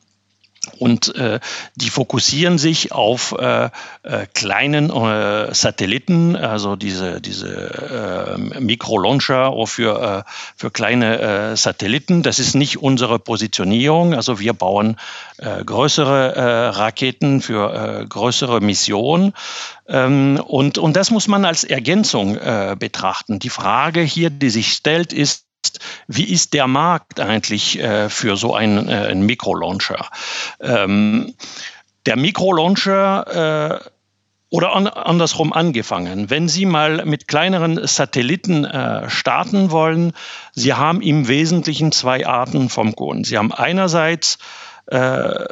[0.77, 1.39] Und äh,
[1.75, 3.69] die fokussieren sich auf äh,
[4.03, 12.23] äh, kleinen äh, Satelliten, also diese, diese äh, Mikrolauncher für, äh, für kleine äh, Satelliten.
[12.23, 14.13] Das ist nicht unsere Positionierung.
[14.13, 14.97] Also wir bauen
[15.37, 19.33] äh, größere äh, Raketen für äh, größere Missionen.
[19.87, 23.39] Ähm, und, und das muss man als Ergänzung äh, betrachten.
[23.39, 25.45] Die Frage hier, die sich stellt, ist,
[26.07, 30.07] wie ist der Markt eigentlich äh, für so einen, äh, einen Mikrolauncher?
[30.59, 31.35] Ähm,
[32.05, 33.89] der Mikrolauncher äh,
[34.49, 36.29] oder an, andersrum angefangen.
[36.29, 40.13] Wenn Sie mal mit kleineren Satelliten äh, starten wollen,
[40.53, 43.23] Sie haben im Wesentlichen zwei Arten vom Kunden.
[43.23, 44.39] Sie haben einerseits
[44.87, 45.45] äh,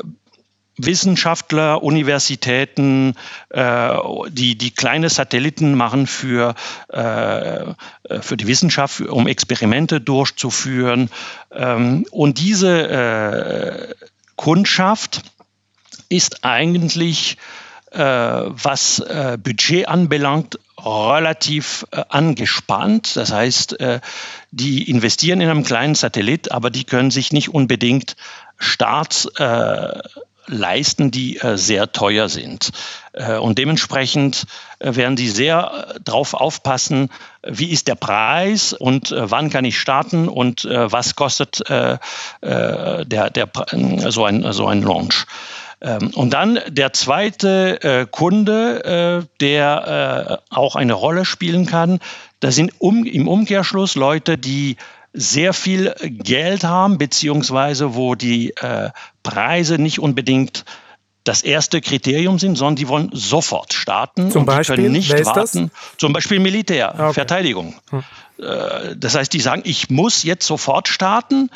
[0.78, 3.16] Wissenschaftler, Universitäten,
[3.50, 3.98] äh,
[4.30, 6.56] die, die kleine Satelliten machen für,
[6.90, 7.74] äh,
[8.22, 11.10] für die Wissenschaft, um Experimente durchzuführen.
[11.52, 13.96] Ähm, und diese äh,
[14.36, 15.24] Kundschaft
[16.10, 17.38] ist eigentlich
[17.92, 23.16] äh, was äh, Budget anbelangt, relativ äh, angespannt.
[23.16, 24.00] Das heißt, äh,
[24.52, 28.16] die investieren in einem kleinen Satellit, aber die können sich nicht unbedingt
[28.60, 30.00] Starts äh,
[30.48, 32.72] leisten, die äh, sehr teuer sind.
[33.14, 34.46] Äh, und dementsprechend
[34.80, 37.10] äh, werden sie sehr äh, darauf aufpassen,
[37.46, 43.00] wie ist der Preis und äh, wann kann ich starten und äh, was kostet der,
[43.04, 43.50] der,
[44.10, 45.26] so, ein, so ein Launch.
[45.82, 52.00] Ähm, und dann der zweite Kunde, der auch eine Rolle spielen kann,
[52.40, 54.78] das sind um, im Umkehrschluss Leute, die
[55.14, 58.92] sehr viel Geld haben, beziehungsweise wo die äh,
[59.28, 60.64] Preise nicht unbedingt
[61.26, 64.78] das erste Kriterium sind, sondern die wollen sofort starten Zum und Beispiel?
[64.78, 65.72] die können nicht warten.
[65.74, 65.98] Das?
[65.98, 67.14] Zum Beispiel Militär, okay.
[67.14, 67.76] Verteidigung.
[67.90, 68.04] Hm.
[68.40, 71.50] Äh, das heißt, die sagen, ich muss jetzt sofort starten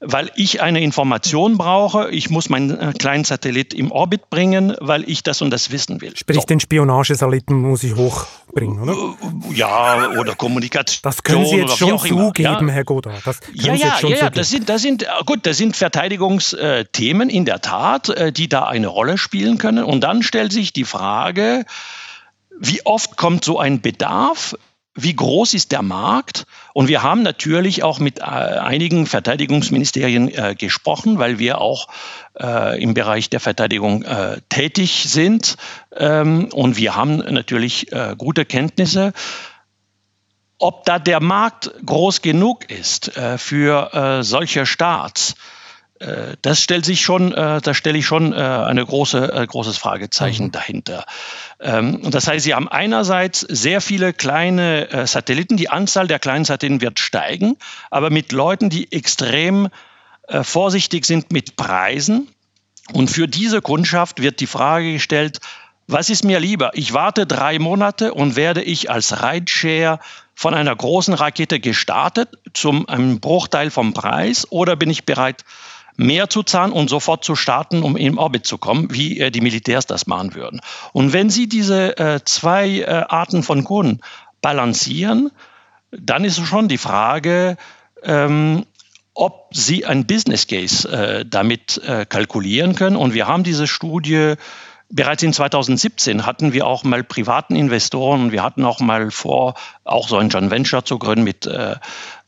[0.00, 2.10] weil ich eine Information brauche.
[2.10, 6.00] Ich muss meinen äh, kleinen Satellit im Orbit bringen, weil ich das und das wissen
[6.00, 6.16] will.
[6.16, 6.46] Sprich, so.
[6.46, 8.92] den Spionagesatelliten muss ich hochbringen, oder?
[8.92, 11.00] Äh, ja, oder Kommunikation.
[11.02, 12.74] Das können Sie jetzt schon zugeben, ja.
[12.74, 13.22] Herr Godard.
[13.24, 17.44] Das ja, ja, ja, ja, das sind, das sind, äh, gut, das sind Verteidigungsthemen in
[17.44, 19.84] der Tat, die da eine Rolle spielen können.
[19.84, 21.64] Und dann stellt sich die Frage,
[22.58, 24.56] wie oft kommt so ein Bedarf?
[24.94, 26.46] Wie groß ist der Markt?
[26.72, 31.88] Und wir haben natürlich auch mit äh, einigen Verteidigungsministerien äh, gesprochen, weil wir auch
[32.38, 35.56] äh, im Bereich der Verteidigung äh, tätig sind.
[35.96, 39.12] Ähm, und wir haben natürlich äh, gute Kenntnisse.
[40.58, 45.34] Ob da der Markt groß genug ist äh, für solche Staats,
[46.42, 50.52] das stellt sich schon, äh, da stelle ich schon äh, eine große, großes Fragezeichen mhm.
[50.52, 51.04] dahinter.
[51.60, 56.80] Ähm, das heißt, Sie haben einerseits sehr viele kleine Satelliten, die Anzahl der kleinen Satelliten
[56.80, 57.56] wird steigen,
[57.90, 59.68] aber mit Leuten, die extrem
[60.42, 62.28] vorsichtig sind mit Preisen.
[62.92, 65.40] Und für diese Kundschaft wird die Frage gestellt,
[65.86, 66.70] was ist mir lieber?
[66.74, 70.00] Ich warte drei Monate und werde ich als Rideshare
[70.34, 75.44] von einer großen Rakete gestartet zum einem Bruchteil vom Preis oder bin ich bereit,
[75.96, 79.40] mehr zu zahlen und sofort zu starten, um in Orbit zu kommen, wie äh, die
[79.40, 80.60] Militärs das machen würden.
[80.92, 84.00] Und wenn Sie diese äh, zwei äh, Arten von Kunden
[84.40, 85.30] balancieren,
[85.90, 87.56] dann ist schon die Frage,
[88.02, 88.66] ähm,
[89.14, 92.96] ob Sie ein Business Case äh, damit äh, kalkulieren können.
[92.96, 94.34] Und wir haben diese Studie
[94.90, 100.08] Bereits in 2017 hatten wir auch mal privaten Investoren wir hatten auch mal vor, auch
[100.08, 101.76] so ein Joint Venture zu gründen mit äh,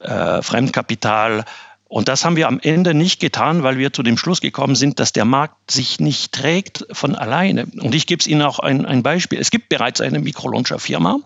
[0.01, 1.45] äh, Fremdkapital
[1.88, 4.99] und das haben wir am Ende nicht getan, weil wir zu dem Schluss gekommen sind,
[4.99, 7.66] dass der Markt sich nicht trägt von alleine.
[7.81, 9.38] Und ich gebe es Ihnen auch ein, ein Beispiel.
[9.38, 11.20] Es gibt bereits eine Mikrolauncher-Firma.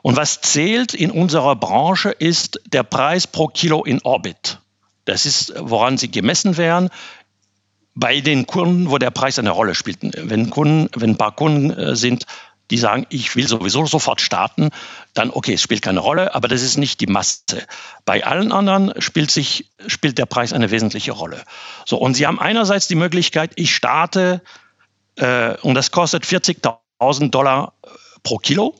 [0.00, 4.60] Und was zählt in unserer Branche ist der Preis pro Kilo in Orbit.
[5.04, 6.88] Das ist, woran sie gemessen werden
[7.94, 9.98] bei den Kunden, wo der Preis eine Rolle spielt.
[10.02, 12.26] Wenn, Kunden, wenn ein paar Kunden äh, sind,
[12.70, 14.70] die sagen, ich will sowieso sofort starten,
[15.14, 17.66] dann okay, es spielt keine Rolle, aber das ist nicht die Masse.
[18.04, 21.42] Bei allen anderen spielt, sich, spielt der Preis eine wesentliche Rolle.
[21.86, 24.42] So, und Sie haben einerseits die Möglichkeit, ich starte
[25.16, 27.88] äh, und das kostet 40.000 Dollar äh,
[28.22, 28.74] pro Kilo.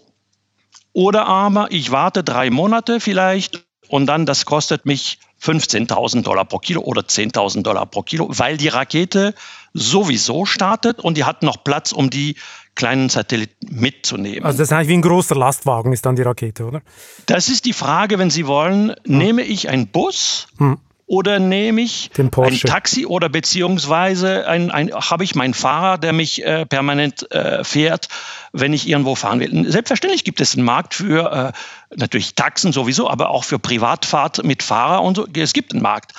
[0.92, 6.58] Oder aber ich warte drei Monate vielleicht und dann das kostet mich 15.000 Dollar pro
[6.58, 9.34] Kilo oder 10.000 Dollar pro Kilo, weil die Rakete
[9.72, 12.36] sowieso startet und die hat noch Platz, um die
[12.78, 14.44] kleinen Satelliten mitzunehmen.
[14.44, 16.80] Also das ist eigentlich wie ein großer Lastwagen ist dann die Rakete, oder?
[17.26, 19.18] Das ist die Frage, wenn Sie wollen, hm.
[19.18, 20.78] nehme ich einen Bus hm.
[21.06, 26.44] oder nehme ich ein Taxi oder beziehungsweise ein, ein, habe ich meinen Fahrer, der mich
[26.44, 28.08] äh, permanent äh, fährt,
[28.52, 29.68] wenn ich irgendwo fahren will.
[29.68, 34.62] Selbstverständlich gibt es einen Markt für äh, natürlich Taxen sowieso, aber auch für Privatfahrt mit
[34.62, 35.26] Fahrer und so.
[35.34, 36.12] Es gibt einen Markt.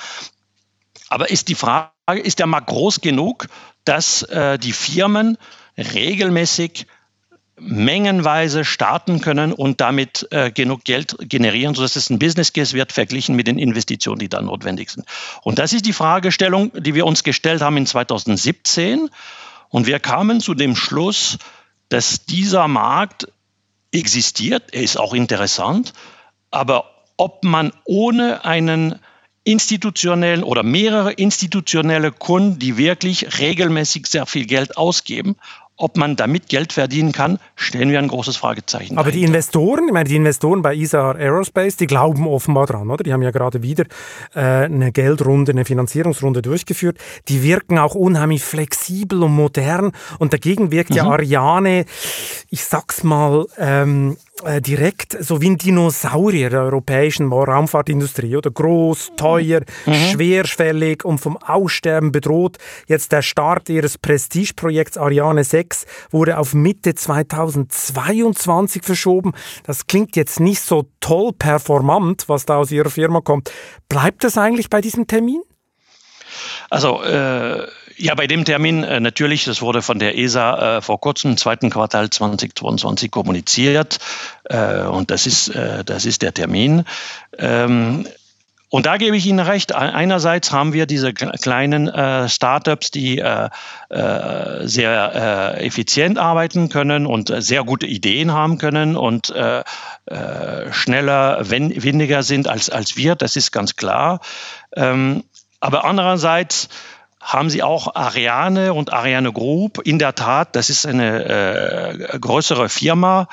[1.08, 1.90] Aber ist die Frage,
[2.22, 3.46] ist der Markt groß genug,
[3.84, 5.38] dass äh, die Firmen
[5.80, 6.86] regelmäßig
[7.60, 12.92] mengenweise starten können und damit äh, genug Geld generieren, sodass es ein Business Case wird,
[12.92, 15.06] verglichen mit den Investitionen, die dann notwendig sind.
[15.42, 19.10] Und das ist die Fragestellung, die wir uns gestellt haben in 2017.
[19.68, 21.38] Und wir kamen zu dem Schluss,
[21.90, 23.28] dass dieser Markt
[23.92, 25.92] existiert, er ist auch interessant,
[26.50, 28.98] aber ob man ohne einen
[29.44, 35.36] institutionellen oder mehrere institutionelle Kunden, die wirklich regelmäßig sehr viel Geld ausgeben,
[35.80, 38.98] ob man damit Geld verdienen kann, stellen wir ein großes Fragezeichen.
[38.98, 39.18] Aber dahinter.
[39.18, 43.02] die Investoren, ich meine, die Investoren bei ISAR Aerospace, die glauben offenbar dran, oder?
[43.02, 43.84] Die haben ja gerade wieder
[44.34, 46.98] äh, eine Geldrunde, eine Finanzierungsrunde durchgeführt.
[47.28, 49.92] Die wirken auch unheimlich flexibel und modern.
[50.18, 50.96] Und dagegen wirkt mhm.
[50.96, 51.86] ja Ariane,
[52.50, 58.50] ich sag's mal, ähm, äh, direkt so wie ein Dinosaurier der europäischen Raumfahrtindustrie, oder?
[58.50, 59.94] Groß, teuer, mhm.
[59.94, 62.58] schwerfällig und vom Aussterben bedroht.
[62.86, 69.32] Jetzt der Start ihres Prestigeprojekts Ariane 6 wurde auf Mitte 2022 verschoben.
[69.64, 73.50] Das klingt jetzt nicht so toll performant, was da aus Ihrer Firma kommt.
[73.88, 75.42] Bleibt das eigentlich bei diesem Termin?
[76.70, 77.66] Also äh,
[78.00, 81.70] ja, bei dem Termin äh, natürlich, das wurde von der ESA äh, vor kurzem, zweiten
[81.70, 83.98] Quartal 2022 kommuniziert
[84.44, 86.84] äh, und das ist, äh, das ist der Termin.
[87.38, 88.06] Ähm,
[88.72, 89.74] und da gebe ich Ihnen recht.
[89.74, 93.48] Einerseits haben wir diese kleinen äh, Startups, die äh,
[93.88, 99.64] äh, sehr äh, effizient arbeiten können und sehr gute Ideen haben können und äh,
[100.06, 103.16] äh, schneller, wenn, weniger sind als, als wir.
[103.16, 104.20] Das ist ganz klar.
[104.76, 105.24] Ähm,
[105.58, 106.68] aber andererseits
[107.20, 109.80] haben sie auch Ariane und Ariane Group.
[109.84, 113.28] In der Tat, das ist eine äh, größere Firma.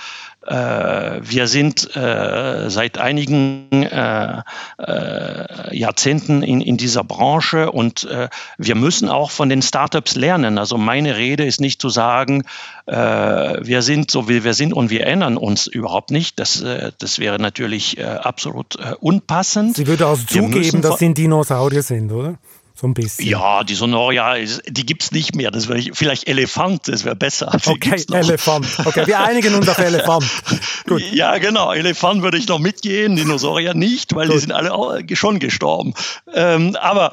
[0.46, 4.42] Äh, wir sind äh, seit einigen äh,
[4.78, 10.58] äh, Jahrzehnten in, in dieser Branche und äh, wir müssen auch von den Startups lernen.
[10.58, 12.44] Also meine Rede ist nicht zu sagen,
[12.90, 16.40] wir sind so wie wir sind und wir ändern uns überhaupt nicht.
[16.40, 16.64] Das,
[16.98, 19.76] das wäre natürlich absolut unpassend.
[19.76, 22.36] Sie würde also zugeben, dass Sie ein Dinosaurier sind, oder?
[22.80, 23.28] So ein bisschen.
[23.28, 24.36] Ja, die Sonoria,
[24.68, 25.50] die gibt es nicht mehr.
[25.50, 27.52] Das wäre vielleicht Elefant, das wäre besser.
[27.66, 28.68] Die okay, Elefant.
[28.86, 30.26] Okay, wir einigen uns auf Elefant.
[30.86, 31.02] Gut.
[31.18, 31.72] Ja, genau.
[31.72, 34.36] Elefant würde ich noch mitgehen, Dinosaurier nicht, weil Gut.
[34.36, 35.94] die sind alle schon gestorben.
[36.32, 37.12] Ähm, aber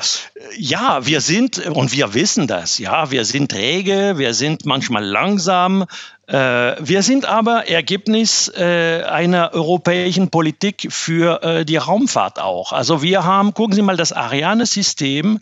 [0.59, 5.83] ja, wir sind, und wir wissen das, ja, wir sind träge, wir sind manchmal langsam,
[5.83, 5.87] äh,
[6.27, 12.73] wir sind aber Ergebnis äh, einer europäischen Politik für äh, die Raumfahrt auch.
[12.73, 15.41] Also wir haben, gucken Sie mal, das Ariane-System,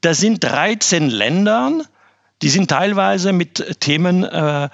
[0.00, 1.82] da sind 13 Länder,
[2.42, 4.68] die sind teilweise mit Themen äh,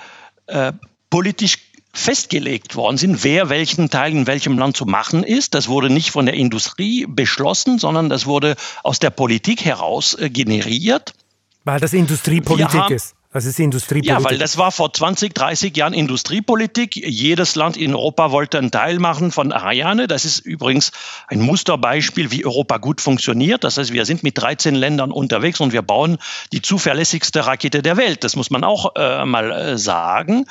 [0.47, 0.73] äh,
[1.11, 1.59] politisch
[1.94, 5.55] festgelegt worden sind, wer welchen Teil in welchem Land zu machen ist.
[5.55, 10.29] Das wurde nicht von der Industrie beschlossen, sondern das wurde aus der Politik heraus äh,
[10.29, 11.14] generiert.
[11.62, 13.14] Weil das Industriepolitik haben, ist.
[13.35, 14.25] Das ist Industriepolitik.
[14.25, 16.94] Ja, weil das war vor 20, 30 Jahren Industriepolitik.
[16.94, 20.07] Jedes Land in Europa wollte einen Teil machen von Ariane.
[20.07, 20.92] Das ist übrigens
[21.27, 23.64] ein Musterbeispiel, wie Europa gut funktioniert.
[23.64, 26.18] Das heißt, wir sind mit 13 Ländern unterwegs und wir bauen
[26.53, 28.23] die zuverlässigste Rakete der Welt.
[28.23, 30.47] Das muss man auch äh, mal äh, sagen.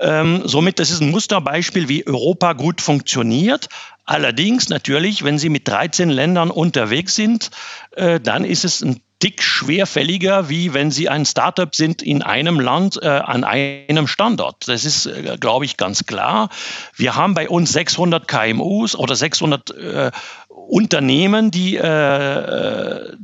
[0.00, 3.68] Ähm, somit, das ist ein Musterbeispiel, wie Europa gut funktioniert.
[4.06, 7.52] Allerdings natürlich, wenn Sie mit 13 Ländern unterwegs sind,
[7.92, 12.60] äh, dann ist es ein Tick schwerfälliger, wie wenn Sie ein Startup sind in einem
[12.60, 14.68] Land äh, an einem Standort.
[14.68, 16.50] Das ist, äh, glaube ich, ganz klar.
[16.94, 20.10] Wir haben bei uns 600 KMUs oder 600 äh,
[20.48, 23.16] Unternehmen, die äh, äh,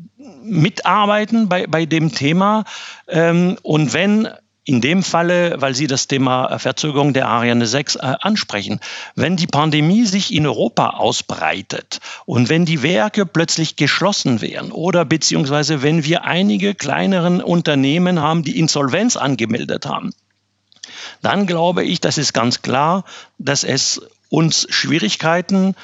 [0.42, 2.64] mitarbeiten bei, bei dem Thema.
[3.08, 4.28] Ähm, und wenn
[4.64, 8.80] in dem Falle, weil Sie das Thema Verzögerung der Ariane 6 äh, ansprechen,
[9.14, 15.04] wenn die Pandemie sich in Europa ausbreitet und wenn die Werke plötzlich geschlossen wären oder
[15.04, 20.12] beziehungsweise wenn wir einige kleineren Unternehmen haben, die Insolvenz angemeldet haben,
[21.22, 23.04] dann glaube ich, das ist ganz klar,
[23.38, 25.74] dass es uns Schwierigkeiten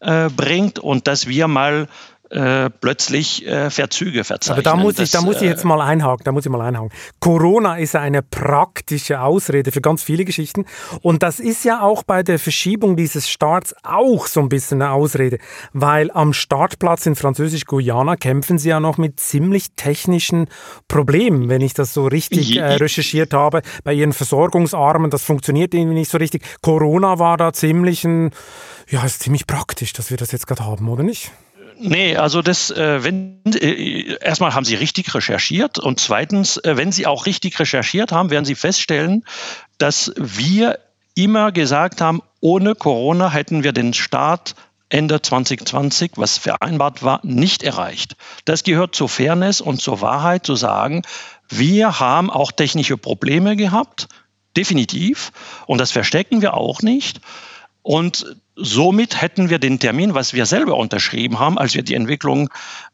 [0.00, 1.88] äh, bringt und dass wir mal
[2.30, 4.66] äh, plötzlich äh, Verzüge verzeichnen.
[4.66, 6.60] Aber da muss, ich, da muss ich jetzt äh, mal einhaken, da muss ich mal
[6.60, 6.90] einhaken.
[7.20, 10.64] Corona ist eine praktische Ausrede für ganz viele Geschichten
[11.02, 14.90] und das ist ja auch bei der Verschiebung dieses Starts auch so ein bisschen eine
[14.90, 15.38] Ausrede,
[15.72, 20.48] weil am Startplatz in Französisch-Guyana kämpfen sie ja noch mit ziemlich technischen
[20.88, 25.94] Problemen, wenn ich das so richtig äh, recherchiert habe, bei ihren Versorgungsarmen, das funktioniert irgendwie
[25.94, 26.42] nicht so richtig.
[26.60, 28.30] Corona war da ziemlich ein,
[28.88, 31.30] ja, ist ziemlich praktisch, dass wir das jetzt gerade haben, oder nicht?
[31.78, 36.92] Nee, also das, äh, wenn äh, erstmal haben Sie richtig recherchiert und zweitens, äh, wenn
[36.92, 39.24] Sie auch richtig recherchiert haben, werden Sie feststellen,
[39.78, 40.78] dass wir
[41.14, 44.54] immer gesagt haben, ohne Corona hätten wir den Start
[44.88, 48.16] Ende 2020, was vereinbart war, nicht erreicht.
[48.44, 51.02] Das gehört zur Fairness und zur Wahrheit zu sagen,
[51.48, 54.08] wir haben auch technische Probleme gehabt,
[54.56, 55.32] definitiv,
[55.66, 57.20] und das verstecken wir auch nicht.
[57.86, 62.50] Und somit hätten wir den Termin, was wir selber unterschrieben haben, als wir die Entwicklung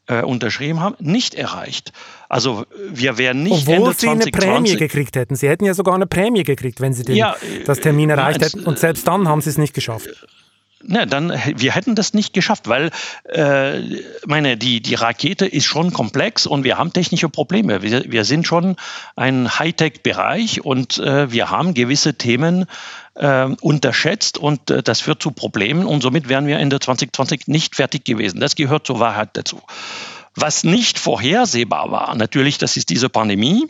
[0.06, 1.94] äh, unterschrieben haben, nicht erreicht.
[2.28, 5.34] Also wir wären nicht Obwohl Ende Sie eine Prämie gekriegt hätten.
[5.34, 8.42] Sie hätten ja sogar eine Prämie gekriegt, wenn Sie den, ja, das Termin äh, erreicht
[8.42, 8.64] hätten.
[8.64, 10.10] Und selbst dann haben Sie es nicht geschafft.
[10.84, 12.90] Ne, dann, wir hätten das nicht geschafft, weil
[13.24, 13.80] äh,
[14.26, 17.82] meine, die, die Rakete ist schon komplex und wir haben technische Probleme.
[17.82, 18.76] Wir, wir sind schon
[19.14, 22.66] ein Hightech-Bereich und äh, wir haben gewisse Themen
[23.14, 27.76] äh, unterschätzt und äh, das führt zu Problemen und somit wären wir Ende 2020 nicht
[27.76, 28.40] fertig gewesen.
[28.40, 29.60] Das gehört zur Wahrheit dazu.
[30.34, 33.68] Was nicht vorhersehbar war, natürlich, das ist diese Pandemie.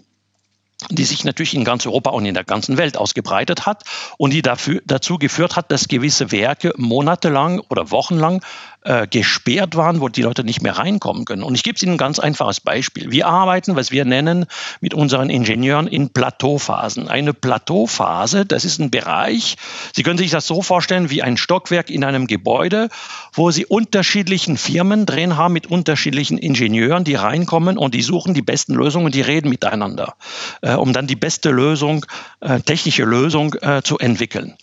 [0.90, 3.84] Die sich natürlich in ganz Europa und in der ganzen Welt ausgebreitet hat
[4.18, 8.42] und die dafür, dazu geführt hat, dass gewisse Werke monatelang oder wochenlang
[8.84, 11.42] äh, gesperrt waren, wo die Leute nicht mehr reinkommen können.
[11.42, 13.10] Und ich gebe Ihnen ein ganz einfaches Beispiel.
[13.10, 14.46] Wir arbeiten, was wir nennen,
[14.80, 17.08] mit unseren Ingenieuren in Plateauphasen.
[17.08, 19.56] Eine Plateauphase, das ist ein Bereich,
[19.94, 22.88] Sie können sich das so vorstellen wie ein Stockwerk in einem Gebäude,
[23.32, 28.42] wo Sie unterschiedlichen Firmen drin haben mit unterschiedlichen Ingenieuren, die reinkommen und die suchen die
[28.42, 30.14] besten Lösungen und die reden miteinander,
[30.62, 32.06] äh, um dann die beste Lösung,
[32.40, 34.56] äh, technische Lösung äh, zu entwickeln.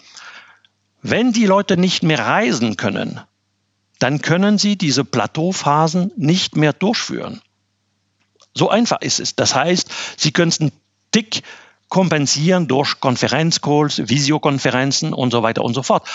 [1.02, 3.22] Wenn die Leute nicht mehr reisen können,
[4.00, 7.42] dann können Sie diese Plateauphasen nicht mehr durchführen.
[8.54, 9.36] So einfach ist es.
[9.36, 10.72] Das heißt, Sie können es einen
[11.12, 11.44] Tick
[11.90, 16.08] kompensieren durch Konferenzcalls, Visiokonferenzen und so weiter und so fort.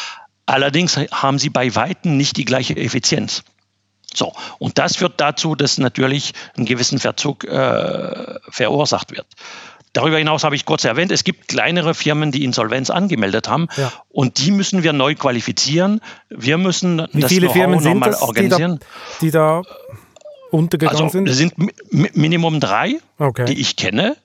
[0.46, 3.44] Allerdings haben Sie bei Weitem nicht die gleiche Effizienz.
[4.14, 9.26] So, und das führt dazu, dass natürlich ein gewissen Verzug äh, verursacht wird.
[9.94, 13.92] Darüber hinaus habe ich kurz erwähnt, es gibt kleinere Firmen, die Insolvenz angemeldet haben ja.
[14.10, 16.00] und die müssen wir neu qualifizieren.
[16.28, 18.80] Wir müssen Wie das viele Firmen sind das, organisieren.
[19.20, 19.74] Die da, die da
[20.50, 21.28] untergegangen also, sind?
[21.28, 21.54] Es sind
[21.90, 23.44] Minimum drei, okay.
[23.46, 24.16] die ich kenne.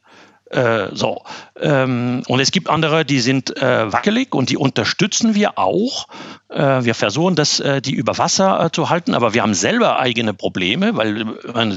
[0.49, 1.21] Äh, so.
[1.59, 6.07] Ähm, und es gibt andere, die sind äh, wackelig und die unterstützen wir auch.
[6.49, 9.99] Äh, wir versuchen, das, äh, die über Wasser äh, zu halten, aber wir haben selber
[9.99, 11.25] eigene Probleme, weil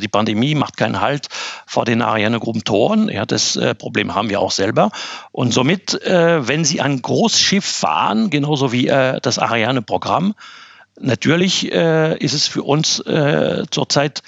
[0.01, 1.29] die Pandemie macht keinen Halt
[1.67, 3.11] vor den Ariane-Gruppen-Toren.
[3.11, 4.91] Ja, das Problem haben wir auch selber.
[5.33, 10.35] Und somit, wenn Sie ein Großschiff fahren, genauso wie das Ariane-Programm,
[11.01, 13.03] natürlich ist es für uns
[13.71, 14.23] zurzeit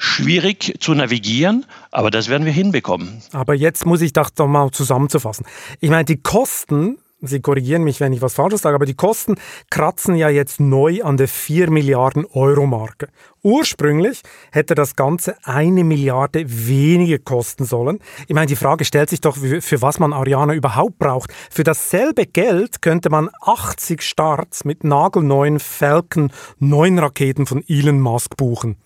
[0.00, 3.22] schwierig zu navigieren, aber das werden wir hinbekommen.
[3.32, 5.44] Aber jetzt muss ich das doch mal zusammenzufassen.
[5.80, 9.34] Ich meine, die Kosten, Sie korrigieren mich, wenn ich was Falsches sage, aber die Kosten
[9.68, 13.08] kratzen ja jetzt neu an der 4 Milliarden Euro Marke.
[13.42, 14.22] Ursprünglich
[14.52, 17.98] hätte das Ganze eine Milliarde weniger kosten sollen.
[18.26, 21.30] Ich meine, die Frage stellt sich doch, für was man Ariane überhaupt braucht.
[21.50, 28.38] Für dasselbe Geld könnte man 80 Starts mit nagelneuen Falcon 9 Raketen von Elon Musk
[28.38, 28.78] buchen.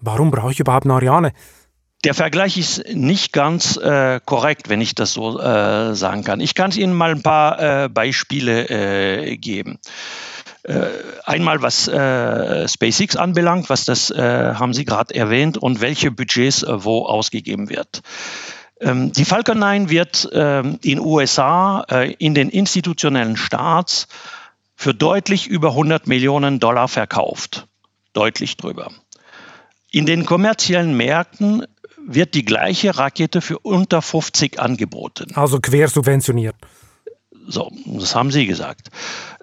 [0.00, 1.32] Warum brauche ich überhaupt eine Ariane?
[2.04, 6.40] Der Vergleich ist nicht ganz äh, korrekt, wenn ich das so äh, sagen kann.
[6.40, 9.78] Ich kann Ihnen mal ein paar äh, Beispiele äh, geben.
[10.62, 10.86] Äh,
[11.26, 17.04] einmal was äh, SpaceX anbelangt, was das haben Sie gerade erwähnt und welche Budgets wo
[17.04, 18.00] ausgegeben wird.
[18.80, 21.82] Ähm, die Falcon 9 wird ähm, in USA
[22.18, 24.08] in den institutionellen Staats
[24.74, 27.66] für deutlich über 100 Millionen Dollar verkauft.
[28.14, 28.90] Deutlich drüber.
[29.90, 31.66] In den kommerziellen Märkten
[32.06, 35.32] wird die gleiche Rakete für unter 50 angeboten.
[35.34, 36.56] Also quersubventioniert.
[37.46, 38.88] So, das haben Sie gesagt.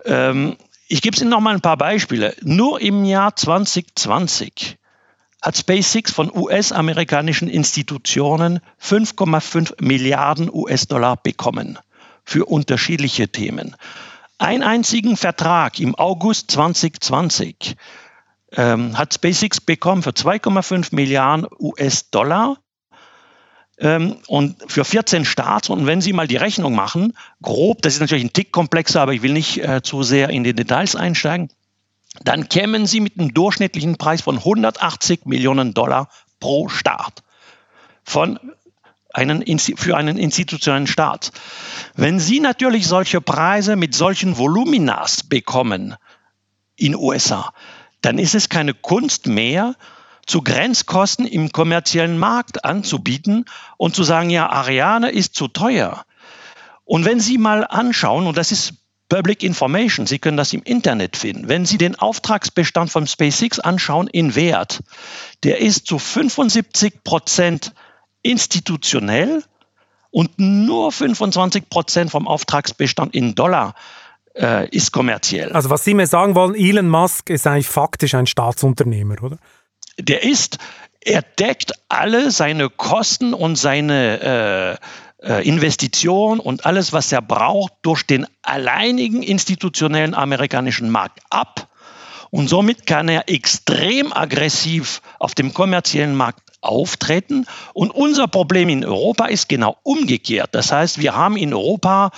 [0.05, 0.55] Ähm,
[0.87, 2.33] ich gebe Ihnen noch mal ein paar Beispiele.
[2.41, 4.77] Nur im Jahr 2020
[5.41, 11.77] hat SpaceX von US-amerikanischen Institutionen 5,5 Milliarden US-Dollar bekommen
[12.23, 13.75] für unterschiedliche Themen.
[14.37, 17.75] Einen einzigen Vertrag im August 2020
[18.55, 22.57] ähm, hat SpaceX bekommen für 2,5 Milliarden US-Dollar
[23.79, 25.69] ähm, und für 14 Starts.
[25.69, 29.13] Und wenn Sie mal die Rechnung machen, grob, das ist natürlich ein Tick komplexer, aber
[29.13, 31.49] ich will nicht äh, zu sehr in die Details einsteigen,
[32.23, 37.23] dann kämen Sie mit einem durchschnittlichen Preis von 180 Millionen Dollar pro Start
[38.03, 38.39] von
[39.13, 41.31] einen, für einen institutionellen Staat.
[41.95, 45.95] Wenn Sie natürlich solche Preise mit solchen Voluminas bekommen
[46.75, 47.51] in USA,
[48.01, 49.75] dann ist es keine Kunst mehr,
[50.25, 53.45] zu Grenzkosten im kommerziellen Markt anzubieten
[53.77, 56.05] und zu sagen, ja, Ariane ist zu teuer.
[56.83, 58.73] Und wenn Sie mal anschauen, und das ist
[59.09, 64.07] Public Information, Sie können das im Internet finden, wenn Sie den Auftragsbestand von SpaceX anschauen
[64.07, 64.81] in Wert,
[65.43, 67.73] der ist zu 75 Prozent
[68.21, 69.43] institutionell
[70.11, 73.75] und nur 25 Prozent vom Auftragsbestand in Dollar
[74.37, 75.51] äh, ist kommerziell.
[75.51, 79.37] Also was Sie mir sagen wollen, Elon Musk ist eigentlich faktisch ein Staatsunternehmer, oder?
[79.99, 80.57] Der ist,
[81.01, 84.79] er deckt alle seine Kosten und seine
[85.21, 91.67] äh, äh, Investition und alles, was er braucht, durch den alleinigen institutionellen amerikanischen Markt ab.
[92.29, 97.45] Und somit kann er extrem aggressiv auf dem kommerziellen Markt auftreten.
[97.73, 100.49] Und unser Problem in Europa ist genau umgekehrt.
[100.53, 102.11] Das heißt, wir haben in Europa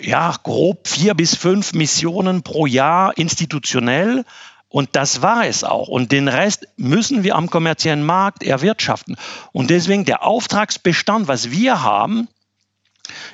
[0.00, 4.24] ja, grob vier bis fünf Missionen pro Jahr institutionell.
[4.68, 5.88] Und das war es auch.
[5.88, 9.16] Und den Rest müssen wir am kommerziellen Markt erwirtschaften.
[9.52, 12.28] Und deswegen der Auftragsbestand, was wir haben,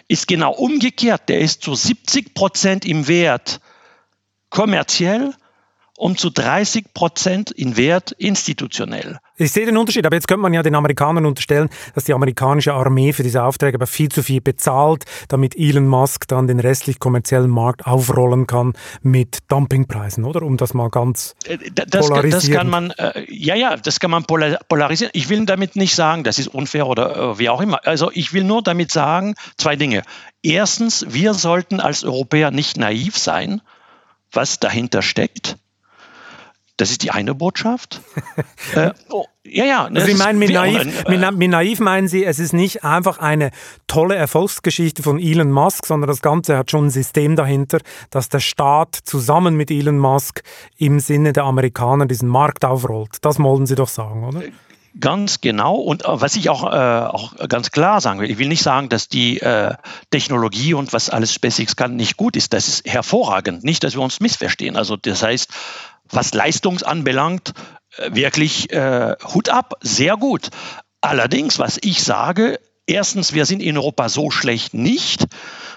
[0.06, 1.28] ist genau umgekehrt.
[1.28, 3.60] Der ist zu 70 Prozent im Wert
[4.48, 5.34] kommerziell
[5.96, 9.18] und zu 30 Prozent im Wert institutionell.
[9.36, 12.72] Ich sehe den Unterschied, aber jetzt könnte man ja den Amerikanern unterstellen, dass die amerikanische
[12.72, 17.00] Armee für diese Aufträge aber viel zu viel bezahlt, damit Elon Musk dann den restlich
[17.00, 20.42] kommerziellen Markt aufrollen kann mit Dumpingpreisen, oder?
[20.42, 22.30] Um das mal ganz äh, das, polarisieren.
[22.30, 25.10] Das kann man, äh, ja, ja, das kann man polarisieren.
[25.14, 27.84] Ich will damit nicht sagen, das ist unfair oder äh, wie auch immer.
[27.86, 30.02] Also ich will nur damit sagen, zwei Dinge.
[30.42, 33.62] Erstens, wir sollten als Europäer nicht naiv sein,
[34.30, 35.56] was dahinter steckt.
[36.76, 38.00] Das ist die eine Botschaft.
[38.74, 39.84] äh, oh, ja, ja.
[39.84, 43.52] Also Sie meinen, mit naiv, äh, mit naiv meinen Sie, es ist nicht einfach eine
[43.86, 47.78] tolle Erfolgsgeschichte von Elon Musk, sondern das Ganze hat schon ein System dahinter,
[48.10, 50.42] dass der Staat zusammen mit Elon Musk
[50.76, 53.18] im Sinne der Amerikaner diesen Markt aufrollt.
[53.20, 54.42] Das wollen Sie doch sagen, oder?
[54.98, 55.74] Ganz genau.
[55.74, 58.88] Und äh, was ich auch, äh, auch ganz klar sagen will, ich will nicht sagen,
[58.88, 59.74] dass die äh,
[60.10, 62.52] Technologie und was alles SpaceX kann nicht gut ist.
[62.52, 63.64] Das ist hervorragend.
[63.64, 64.76] Nicht, dass wir uns missverstehen.
[64.76, 65.48] Also das heißt,
[66.10, 67.52] was Leistung anbelangt,
[67.96, 70.50] äh, wirklich äh, Hut ab, sehr gut.
[71.00, 75.26] Allerdings, was ich sage, erstens, wir sind in Europa so schlecht nicht,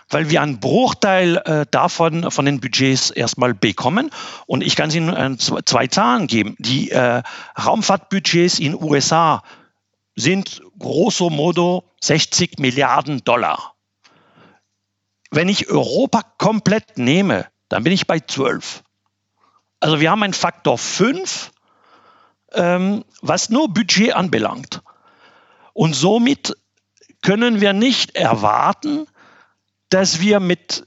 [0.10, 4.10] weil wir einen Bruchteil äh, davon von den Budgets erstmal bekommen.
[4.46, 6.56] Und ich kann Ihnen äh, zwei Zahlen geben.
[6.60, 7.24] Die äh,
[7.60, 9.44] Raumfahrtbudgets in USA
[10.16, 13.76] sind grosso modo 60 Milliarden Dollar.
[15.30, 18.84] Wenn ich Europa komplett nehme, dann bin ich bei 12.
[19.80, 21.52] Also wir haben einen Faktor 5,
[22.54, 24.82] ähm, was nur Budget anbelangt.
[25.74, 26.56] Und somit
[27.22, 29.08] können wir nicht erwarten,
[29.90, 30.86] dass wir mit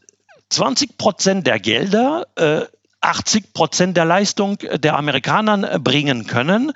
[0.50, 2.66] 20 Prozent der Gelder äh,
[3.00, 6.72] 80 Prozent der Leistung der Amerikaner bringen können,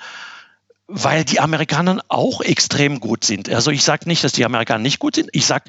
[0.87, 3.49] weil die Amerikaner auch extrem gut sind.
[3.51, 5.31] Also ich sage nicht, dass die Amerikaner nicht gut sind.
[5.33, 5.65] Ich sage,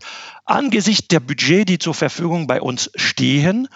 [0.46, 3.68] angesichts der Budget, die zur Verfügung bei uns stehen,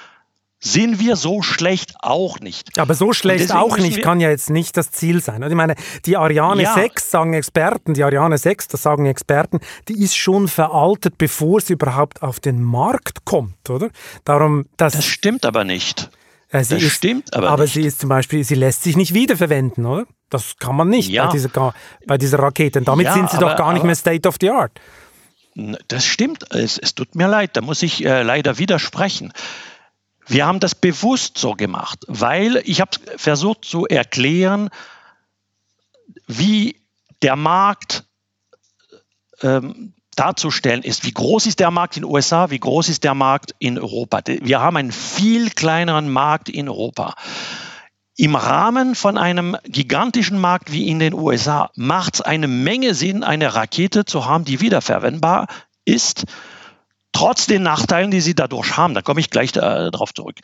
[0.60, 2.78] sind wir so schlecht auch nicht.
[2.80, 5.42] Aber so schlecht auch nicht kann ja jetzt nicht das Ziel sein.
[5.42, 6.74] Ich meine, die Ariane ja.
[6.74, 11.74] 6, sagen Experten, die Ariane 6, das sagen Experten, die ist schon veraltet, bevor sie
[11.74, 13.90] überhaupt auf den Markt kommt, oder?
[14.26, 16.10] Darum, das, das stimmt aber nicht.
[16.50, 17.74] Äh, das ist, stimmt aber, aber nicht.
[17.74, 20.06] sie ist zum Beispiel, sie lässt sich nicht wiederverwenden, oder?
[20.30, 21.26] Das kann man nicht ja.
[21.26, 21.74] bei, dieser,
[22.06, 22.80] bei dieser Rakete.
[22.80, 24.72] Und damit ja, sind sie aber, doch gar nicht mehr State of the Art.
[25.88, 26.54] Das stimmt.
[26.54, 29.34] Es, es tut mir leid, da muss ich äh, leider widersprechen.
[30.30, 34.70] Wir haben das bewusst so gemacht, weil ich habe versucht zu erklären,
[36.28, 36.76] wie
[37.24, 38.06] der Markt
[39.42, 41.04] ähm, darzustellen ist.
[41.04, 42.52] Wie groß ist der Markt in den USA?
[42.52, 44.22] Wie groß ist der Markt in Europa?
[44.26, 47.16] Wir haben einen viel kleineren Markt in Europa.
[48.16, 53.24] Im Rahmen von einem gigantischen Markt wie in den USA macht es eine Menge Sinn,
[53.24, 55.48] eine Rakete zu haben, die wiederverwendbar
[55.86, 56.26] ist
[57.12, 60.38] trotz den Nachteilen, die sie dadurch haben, da komme ich gleich äh, darauf zurück,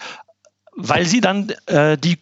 [0.75, 2.19] weil sie dann äh, die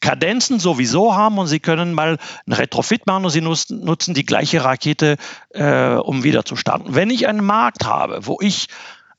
[0.00, 4.26] Kadenzen sowieso haben und sie können mal ein Retrofit machen und sie nutzen, nutzen die
[4.26, 5.16] gleiche Rakete,
[5.50, 6.94] äh, um wieder zu starten.
[6.94, 8.68] Wenn ich einen Markt habe, wo ich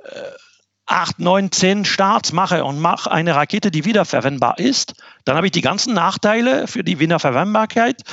[0.03, 0.09] äh,
[0.85, 4.93] 8, 9, 10 Starts mache und mache eine Rakete, die wiederverwendbar ist,
[5.25, 8.03] dann habe ich die ganzen Nachteile für die Wiederverwendbarkeit,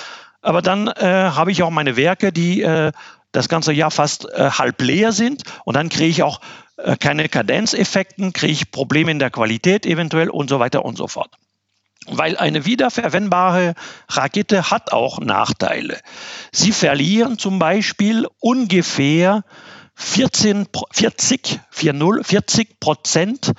[0.43, 2.91] aber dann äh, habe ich auch meine Werke, die äh,
[3.35, 6.41] das ganze Jahr fast äh, halb leer sind und dann kriege ich auch
[6.77, 11.09] äh, keine Kadenzeffekten, kriege ich Probleme in der Qualität eventuell und so weiter und so
[11.09, 11.31] fort.
[12.07, 13.75] Weil eine wiederverwendbare
[14.09, 15.99] Rakete hat auch Nachteile.
[16.53, 19.43] Sie verlieren zum Beispiel ungefähr
[19.95, 23.53] 14, 40, 40, 40 Prozent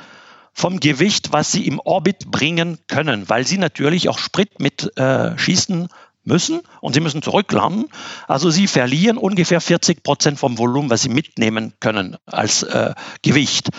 [0.53, 5.37] vom Gewicht, was sie im Orbit bringen können, weil sie natürlich auch Sprit mit äh,
[5.37, 5.89] schießen
[6.25, 7.85] müssen und sie müssen zurücklanden.
[8.27, 13.69] Also sie verlieren ungefähr 40 Prozent vom Volumen, was sie mitnehmen können als äh, Gewicht.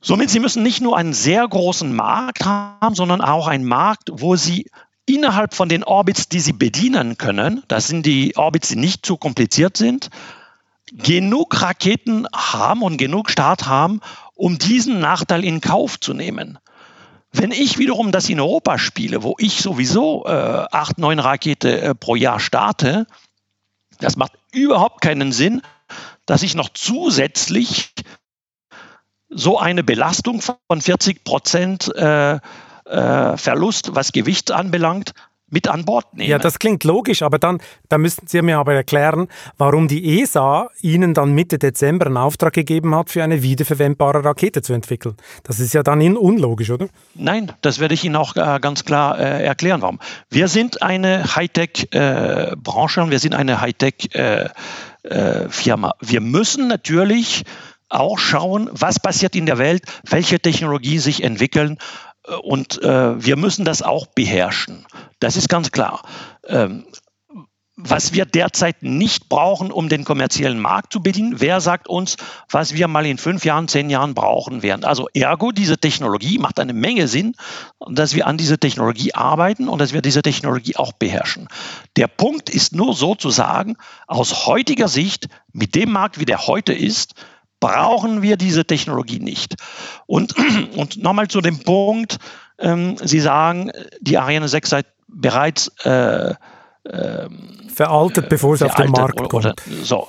[0.00, 4.36] Somit sie müssen nicht nur einen sehr großen Markt haben, sondern auch einen Markt, wo
[4.36, 4.70] sie
[5.06, 9.16] innerhalb von den Orbits, die sie bedienen können, das sind die Orbits, die nicht zu
[9.16, 10.10] kompliziert sind,
[10.92, 14.00] genug Raketen haben und genug Start haben,
[14.34, 16.58] um diesen Nachteil in Kauf zu nehmen.
[17.38, 21.94] Wenn ich wiederum das in Europa spiele, wo ich sowieso äh, acht, neun Rakete äh,
[21.94, 23.06] pro Jahr starte,
[24.00, 25.60] das macht überhaupt keinen Sinn,
[26.24, 27.92] dass ich noch zusätzlich
[29.28, 32.38] so eine Belastung von 40 Prozent äh,
[32.86, 35.12] äh, Verlust, was Gewicht anbelangt,
[35.48, 36.28] mit an Bord nehmen.
[36.30, 39.28] Ja, das klingt logisch, aber dann, da müssten Sie mir aber erklären,
[39.58, 44.62] warum die ESA Ihnen dann Mitte Dezember einen Auftrag gegeben hat, für eine wiederverwendbare Rakete
[44.62, 45.16] zu entwickeln.
[45.44, 46.88] Das ist ja dann unlogisch, oder?
[47.14, 50.00] Nein, das werde ich Ihnen auch äh, ganz klar äh, erklären, warum.
[50.30, 54.48] Wir sind eine Hightech-Branche äh, und wir sind eine Hightech-Firma.
[55.04, 57.44] Äh, äh, wir müssen natürlich
[57.88, 61.78] auch schauen, was passiert in der Welt, welche Technologien sich entwickeln
[62.42, 64.86] und äh, wir müssen das auch beherrschen.
[65.20, 66.02] Das ist ganz klar.
[66.46, 66.84] Ähm,
[67.78, 71.40] was wir derzeit nicht brauchen, um den kommerziellen Markt zu bedienen.
[71.40, 72.16] Wer sagt uns,
[72.50, 74.84] was wir mal in fünf Jahren, zehn Jahren brauchen werden?
[74.84, 77.34] Also ergo, diese Technologie macht eine Menge Sinn,
[77.86, 81.48] dass wir an dieser Technologie arbeiten und dass wir diese Technologie auch beherrschen.
[81.96, 87.14] Der Punkt ist nur sozusagen, aus heutiger Sicht, mit dem Markt, wie der heute ist,
[87.60, 89.54] brauchen wir diese Technologie nicht.
[90.06, 90.34] Und,
[90.76, 92.18] und nochmal zu dem Punkt,
[92.58, 96.34] ähm, Sie sagen, die Ariane 6 sei bereits äh,
[96.90, 99.46] ähm, veraltet, bevor es auf den Markt oder, kommt.
[99.46, 100.08] Oder, so.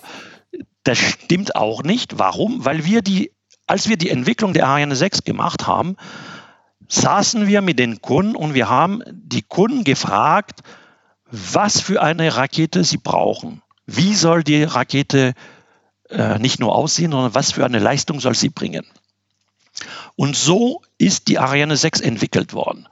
[0.84, 2.18] Das stimmt auch nicht.
[2.18, 2.64] Warum?
[2.64, 3.32] Weil wir die,
[3.66, 5.98] als wir die Entwicklung der Ariane 6 gemacht haben,
[6.88, 10.62] saßen wir mit den Kunden und wir haben die Kunden gefragt,
[11.30, 13.62] was für eine Rakete sie brauchen.
[13.86, 15.34] Wie soll die Rakete äh,
[16.39, 18.86] nicht nur aussehen, sondern was für eine Leistung soll sie bringen.
[20.16, 22.88] Und so ist die Ariane 6 entwickelt worden.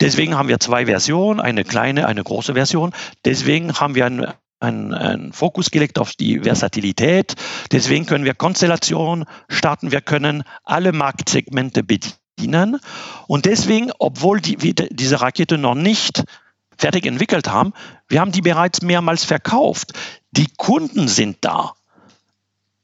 [0.00, 2.92] Deswegen haben wir zwei Versionen, eine kleine, eine große Version.
[3.24, 4.26] Deswegen haben wir einen
[4.60, 7.34] einen, Fokus gelegt auf die Versatilität.
[7.70, 9.92] Deswegen können wir Konstellationen starten.
[9.92, 12.80] Wir können alle Marktsegmente bedienen.
[13.26, 16.24] Und deswegen, obwohl die, wir diese Rakete noch nicht
[16.76, 17.72] fertig entwickelt haben,
[18.08, 19.92] wir haben die bereits mehrmals verkauft.
[20.32, 21.74] Die Kunden sind da.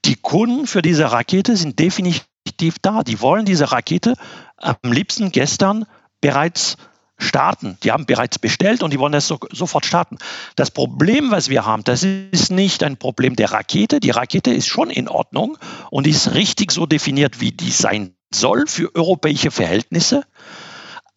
[0.04, 3.02] Die Kunden für diese Rakete sind definitiv da.
[3.02, 4.14] Die wollen diese Rakete
[4.56, 5.86] am liebsten gestern
[6.20, 6.76] bereits
[7.18, 7.76] starten.
[7.82, 10.18] Die haben bereits bestellt und die wollen das so, sofort starten.
[10.56, 14.00] Das Problem, was wir haben, das ist nicht ein Problem der Rakete.
[14.00, 15.58] Die Rakete ist schon in Ordnung
[15.90, 20.24] und ist richtig so definiert, wie die sein soll für europäische Verhältnisse.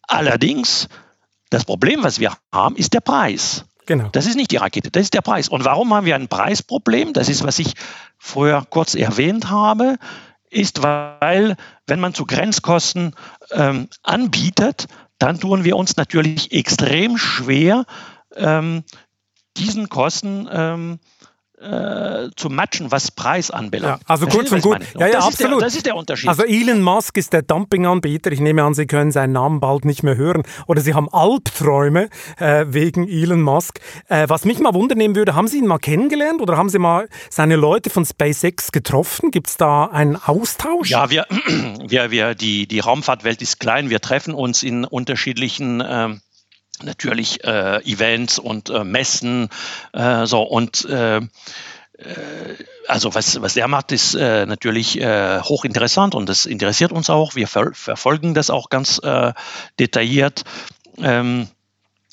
[0.02, 0.88] Allerdings,
[1.50, 3.64] das Problem, was wir haben, ist der Preis.
[3.86, 4.08] Genau.
[4.12, 5.48] Das ist nicht die Rakete, das ist der Preis.
[5.48, 7.12] Und warum haben wir ein Preisproblem?
[7.12, 7.74] Das ist, was ich
[8.24, 9.96] vorher kurz erwähnt habe,
[10.48, 11.56] ist, weil
[11.86, 13.14] wenn man zu Grenzkosten
[13.52, 14.86] ähm, anbietet,
[15.18, 17.84] dann tun wir uns natürlich extrem schwer,
[18.34, 18.82] ähm,
[19.58, 21.00] diesen Kosten ähm,
[21.60, 24.02] äh, zu matchen, was Preis anbelangt.
[24.02, 24.78] Ja, also kurz und gut.
[24.98, 25.34] Ja, ja, das absolut.
[25.34, 26.28] Ist der, das ist der Unterschied.
[26.28, 28.32] Also Elon Musk ist der Dumpinganbieter.
[28.32, 30.42] Ich nehme an, Sie können seinen Namen bald nicht mehr hören.
[30.66, 33.80] Oder Sie haben Albträume äh, wegen Elon Musk.
[34.08, 37.08] Äh, was mich mal wundern würde, haben Sie ihn mal kennengelernt oder haben Sie mal
[37.30, 39.30] seine Leute von SpaceX getroffen?
[39.30, 40.90] Gibt es da einen Austausch?
[40.90, 41.26] Ja, wir,
[41.86, 43.90] wir, wir die, die Raumfahrtwelt ist klein.
[43.90, 46.20] Wir treffen uns in unterschiedlichen ähm,
[46.84, 49.48] natürlich äh, Events und äh, Messen
[49.92, 51.24] äh, so und äh, äh,
[52.86, 57.34] also was, was er macht, ist äh, natürlich äh, hochinteressant und das interessiert uns auch.
[57.34, 59.32] Wir ver verfolgen das auch ganz äh,
[59.78, 60.44] detailliert.
[60.98, 61.53] Ähm, äh,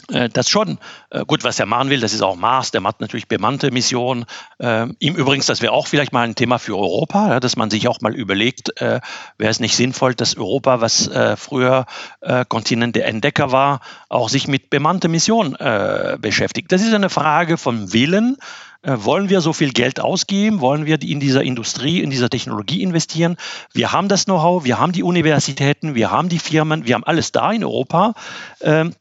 [0.07, 0.77] das schon.
[1.09, 4.25] Äh, gut, was er machen will, das ist auch Mars, der macht natürlich bemannte Missionen.
[4.59, 7.87] Ähm, ihm übrigens, das wäre auch vielleicht mal ein Thema für Europa, dass man sich
[7.87, 8.99] auch mal überlegt, äh,
[9.37, 11.85] wäre es nicht sinnvoll, dass Europa, was äh, früher
[12.21, 16.71] äh, Kontinent der Entdecker war, auch sich mit bemannte Missionen äh, beschäftigt.
[16.71, 18.37] Das ist eine Frage vom Willen.
[18.83, 20.59] Wollen wir so viel Geld ausgeben?
[20.59, 23.37] Wollen wir in dieser Industrie, in dieser Technologie investieren?
[23.73, 27.31] Wir haben das Know-how, wir haben die Universitäten, wir haben die Firmen, wir haben alles
[27.31, 28.15] da in Europa.
[28.59, 28.95] Ähm,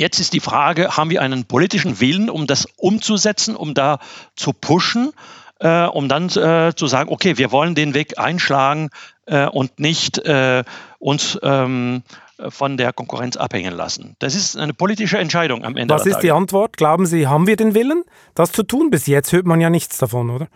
[0.00, 3.98] Jetzt ist die Frage, haben wir einen politischen Willen, um das umzusetzen, um da
[4.34, 5.12] zu pushen,
[5.58, 8.88] äh, um dann äh, zu sagen, okay, wir wollen den Weg einschlagen
[9.26, 10.64] äh, und nicht äh,
[11.00, 12.02] uns ähm,
[12.48, 14.16] von der Konkurrenz abhängen lassen.
[14.20, 15.92] Das ist eine politische Entscheidung am Ende.
[15.92, 16.78] Was ist die Antwort?
[16.78, 18.88] Glauben Sie, haben wir den Willen, das zu tun?
[18.88, 20.48] Bis jetzt hört man ja nichts davon, oder?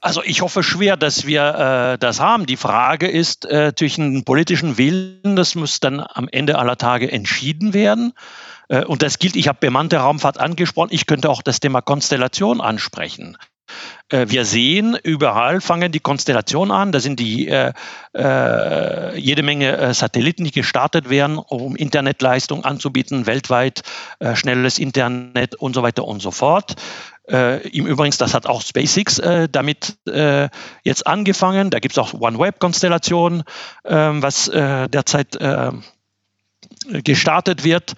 [0.00, 2.46] Also ich hoffe schwer, dass wir äh, das haben.
[2.46, 7.10] Die Frage ist äh, zwischen dem politischen Willen, das muss dann am Ende aller Tage
[7.10, 8.14] entschieden werden.
[8.68, 12.60] Äh, und das gilt, ich habe bemannte Raumfahrt angesprochen, ich könnte auch das Thema Konstellation
[12.60, 13.36] ansprechen.
[14.08, 16.92] Äh, wir sehen, überall fangen die Konstellationen an.
[16.92, 17.72] Da sind die äh,
[18.14, 23.82] äh, jede Menge äh, Satelliten, die gestartet werden, um Internetleistung anzubieten, weltweit
[24.18, 26.76] äh, schnelles Internet und so weiter und so fort.
[27.30, 29.20] Im Übrigen, das hat auch SpaceX
[29.52, 29.98] damit
[30.82, 31.68] jetzt angefangen.
[31.68, 33.42] Da gibt es auch OneWeb-Konstellationen,
[33.84, 35.36] ähm, was derzeit
[37.04, 37.92] gestartet wird.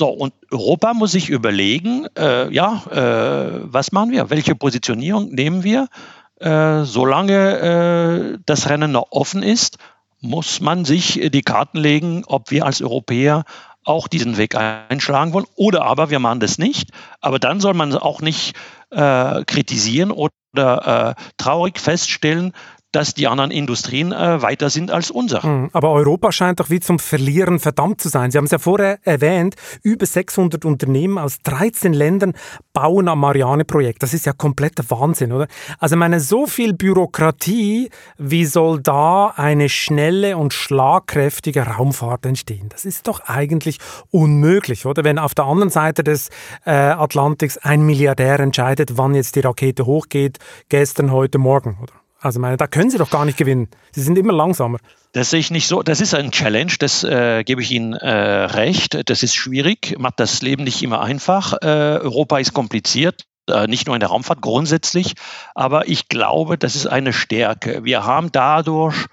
[0.00, 4.30] So, und Europa muss sich überlegen, äh, ja, äh, was machen wir?
[4.30, 5.88] Welche Positionierung nehmen wir?
[6.36, 9.76] Äh, solange äh, das Rennen noch offen ist,
[10.22, 13.44] muss man sich die Karten legen, ob wir als Europäer
[13.84, 16.92] auch diesen Weg einschlagen wollen oder aber wir machen das nicht.
[17.20, 18.56] Aber dann soll man auch nicht
[18.88, 22.54] äh, kritisieren oder äh, traurig feststellen,
[22.92, 25.42] dass die anderen Industrien äh, weiter sind als unsere.
[25.42, 28.30] Hm, aber Europa scheint doch wie zum Verlieren verdammt zu sein.
[28.30, 32.32] Sie haben es ja vorher erwähnt, über 600 Unternehmen aus 13 Ländern
[32.72, 34.02] bauen am Marianne-Projekt.
[34.02, 35.46] Das ist ja kompletter Wahnsinn, oder?
[35.78, 42.68] Also meine, so viel Bürokratie, wie soll da eine schnelle und schlagkräftige Raumfahrt entstehen?
[42.70, 43.78] Das ist doch eigentlich
[44.10, 45.04] unmöglich, oder?
[45.04, 46.30] Wenn auf der anderen Seite des
[46.64, 50.38] äh, Atlantiks ein Milliardär entscheidet, wann jetzt die Rakete hochgeht,
[50.68, 51.99] gestern, heute, morgen, oder?
[52.20, 53.68] Also meine, da können Sie doch gar nicht gewinnen.
[53.92, 54.78] Sie sind immer langsamer.
[55.12, 55.82] Das sehe ich nicht so.
[55.82, 59.08] Das ist ein Challenge, das äh, gebe ich Ihnen äh, recht.
[59.08, 61.54] Das ist schwierig, macht das Leben nicht immer einfach.
[61.62, 65.14] Äh, Europa ist kompliziert, äh, nicht nur in der Raumfahrt grundsätzlich,
[65.54, 67.84] aber ich glaube, das ist eine Stärke.
[67.84, 69.06] Wir haben dadurch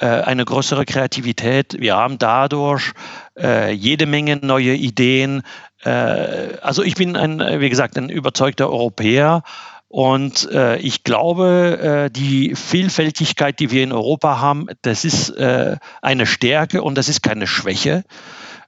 [0.00, 2.92] äh, eine größere Kreativität, wir haben dadurch
[3.38, 5.42] äh, jede Menge neue Ideen.
[5.84, 9.44] also ich bin ein, wie gesagt, ein überzeugter Europäer
[9.88, 15.76] und äh, ich glaube, äh, die Vielfältigkeit, die wir in Europa haben, das ist äh,
[16.02, 18.04] eine Stärke und das ist keine Schwäche.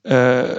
[0.02, 0.54] Äh,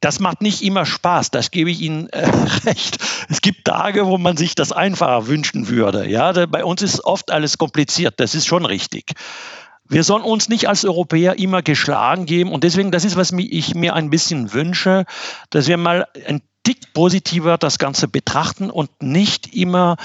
[0.00, 2.30] das macht nicht immer Spaß, das gebe ich Ihnen äh,
[2.64, 2.98] recht.
[3.28, 6.08] Es gibt Tage, wo man sich das einfacher wünschen würde.
[6.08, 9.12] Ja, bei uns ist oft alles kompliziert, das ist schon richtig.
[9.86, 13.74] Wir sollen uns nicht als Europäer immer geschlagen geben und deswegen, das ist, was ich
[13.74, 15.04] mir ein bisschen wünsche,
[15.50, 19.96] dass wir mal ein Tick positiver das Ganze betrachten und nicht immer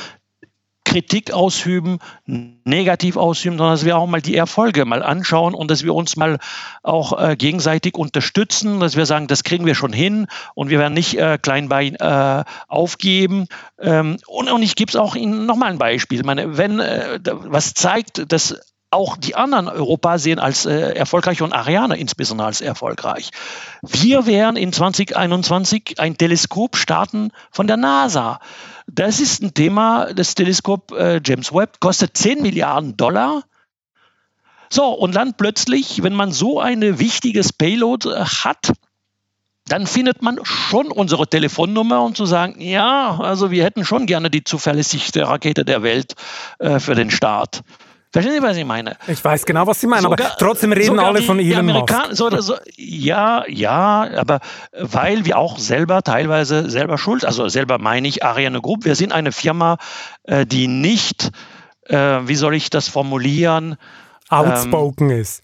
[0.89, 5.83] Kritik ausüben, negativ ausüben, sondern dass wir auch mal die Erfolge mal anschauen und dass
[5.83, 6.39] wir uns mal
[6.81, 10.95] auch äh, gegenseitig unterstützen, dass wir sagen, das kriegen wir schon hin und wir werden
[10.95, 13.45] nicht äh, Kleinbein äh, aufgeben.
[13.79, 16.19] Ähm, und, und ich gebe es auch Ihnen nochmal ein Beispiel.
[16.19, 18.59] Ich meine, wenn äh, was zeigt, dass
[18.91, 23.29] auch die anderen Europa sehen als äh, erfolgreich und Ariane insbesondere als erfolgreich.
[23.81, 28.39] Wir werden in 2021 ein Teleskop starten von der NASA.
[28.87, 33.43] Das ist ein Thema, das Teleskop äh, James Webb kostet 10 Milliarden Dollar.
[34.71, 38.71] So, und dann plötzlich, wenn man so eine wichtiges Payload äh, hat,
[39.67, 44.31] dann findet man schon unsere Telefonnummer und zu sagen, ja, also wir hätten schon gerne
[44.31, 46.15] die zuverlässigste Rakete der Welt
[46.57, 47.61] äh, für den Start.
[48.11, 48.97] Verstehen Sie, was ich meine?
[49.07, 51.93] Ich weiß genau, was Sie meinen, sogar, aber trotzdem reden alle von Elon Musk.
[52.11, 54.39] So, so, ja, ja, aber
[54.79, 59.11] weil wir auch selber teilweise selber schuld, also selber meine ich Ariane Group, wir sind
[59.11, 59.77] eine Firma,
[60.23, 61.29] äh, die nicht,
[61.85, 63.77] äh, wie soll ich das formulieren?
[64.29, 65.43] Outspoken ähm, ist.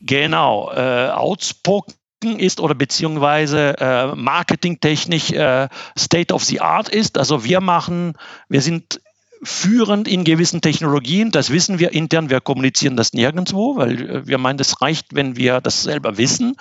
[0.00, 1.92] Genau, äh, outspoken
[2.38, 7.18] ist oder beziehungsweise äh, marketingtechnisch äh, State of the Art ist.
[7.18, 8.14] Also wir machen,
[8.48, 9.02] wir sind
[9.42, 11.30] führend in gewissen Technologien.
[11.30, 15.36] Das wissen wir intern, wir kommunizieren das nirgendwo, weil äh, wir meinen, es reicht, wenn
[15.36, 16.56] wir das selber wissen.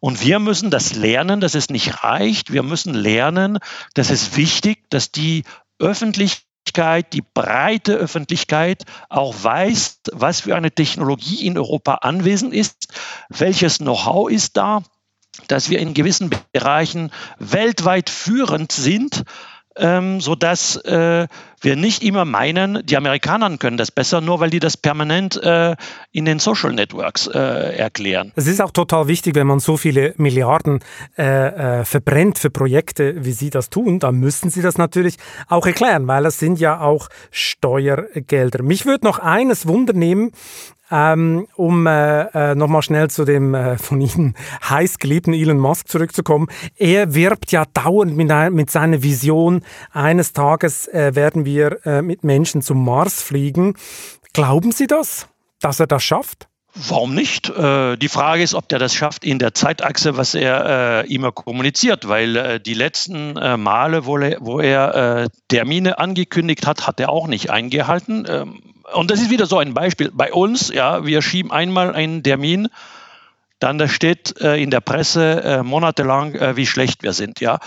[0.00, 2.52] Und wir müssen das lernen, dass es nicht reicht.
[2.52, 3.58] Wir müssen lernen,
[3.94, 5.44] dass es wichtig, dass die
[5.78, 12.88] Öffentlichkeit, die breite Öffentlichkeit auch weiß, was für eine Technologie in Europa anwesend ist,
[13.30, 14.82] welches Know-how ist da,
[15.46, 19.24] dass wir in gewissen Bereichen weltweit führend sind
[19.78, 21.26] ähm, sodass äh,
[21.60, 25.74] wir nicht immer meinen, die Amerikaner können das besser, nur weil die das permanent äh,
[26.12, 28.32] in den Social Networks äh, erklären.
[28.36, 30.80] Es ist auch total wichtig, wenn man so viele Milliarden
[31.16, 35.16] äh, äh, verbrennt für Projekte, wie Sie das tun, dann müssen Sie das natürlich
[35.48, 38.62] auch erklären, weil das sind ja auch Steuergelder.
[38.62, 40.32] Mich würde noch eines Wunder nehmen,
[40.90, 44.34] ähm, um äh, äh, nochmal schnell zu dem äh, von Ihnen
[44.68, 46.48] heiß geliebten Elon Musk zurückzukommen.
[46.76, 49.62] Er wirbt ja dauernd mit, mit seiner Vision,
[49.92, 53.74] eines Tages äh, werden wir äh, mit Menschen zum Mars fliegen.
[54.32, 55.28] Glauben Sie das,
[55.60, 56.48] dass er das schafft?
[56.74, 57.48] Warum nicht?
[57.48, 61.32] Äh, die Frage ist, ob der das schafft in der Zeitachse, was er äh, immer
[61.32, 66.86] kommuniziert, weil äh, die letzten äh, Male, wo er, wo er äh, Termine angekündigt hat,
[66.86, 68.26] hat er auch nicht eingehalten.
[68.28, 68.62] Ähm,
[68.94, 70.10] und das ist wieder so ein Beispiel.
[70.12, 72.68] Bei uns, ja, wir schieben einmal einen Termin,
[73.58, 77.58] dann da steht äh, in der Presse äh, monatelang, äh, wie schlecht wir sind, ja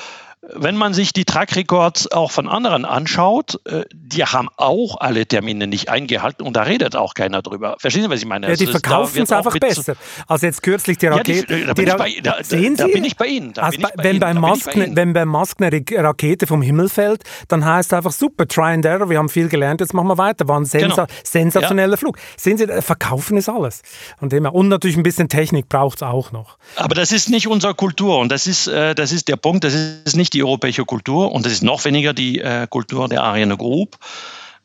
[0.42, 5.28] wenn man sich die Track Records auch von anderen anschaut, äh, die haben auch alle
[5.28, 7.76] Termine nicht eingehalten und da redet auch keiner drüber.
[7.80, 8.50] Verstehen Sie, was ich meine?
[8.50, 9.96] Ja, die also verkaufen es einfach besser.
[10.28, 11.54] Also jetzt kürzlich die Rakete.
[11.54, 12.84] Ja, die, da, bin ich bei, sehen Sie?
[12.84, 13.54] da bin ich bei Ihnen.
[13.56, 17.92] Also bei, wenn, bei Musk, wenn bei Musk eine Rakete vom Himmel fällt, dann heißt
[17.92, 20.48] es einfach super, try and error, wir haben viel gelernt, jetzt machen wir weiter.
[20.48, 21.20] War ein sensa genau.
[21.24, 21.98] sensationeller ja.
[21.98, 22.18] Flug.
[22.36, 23.84] Sehen Sie, verkaufen ist alles.
[24.20, 26.58] Und, und natürlich ein bisschen Technik braucht es auch noch.
[26.78, 29.76] Aber das ist nicht unsere Kultur und das ist, äh, das ist der Punkt, das
[29.76, 33.58] ist nicht die europäische Kultur und das ist noch weniger die äh, Kultur der Ariane
[33.58, 33.98] Group.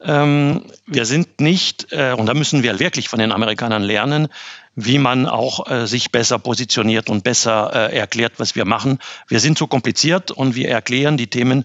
[0.02, 4.28] Ähm, wir sind nicht, äh, und da müssen wir wirklich von den Amerikanern lernen,
[4.74, 8.98] wie man auch äh, sich besser positioniert und besser äh, erklärt, was wir machen.
[9.26, 11.64] Wir sind zu kompliziert und wir erklären die Themen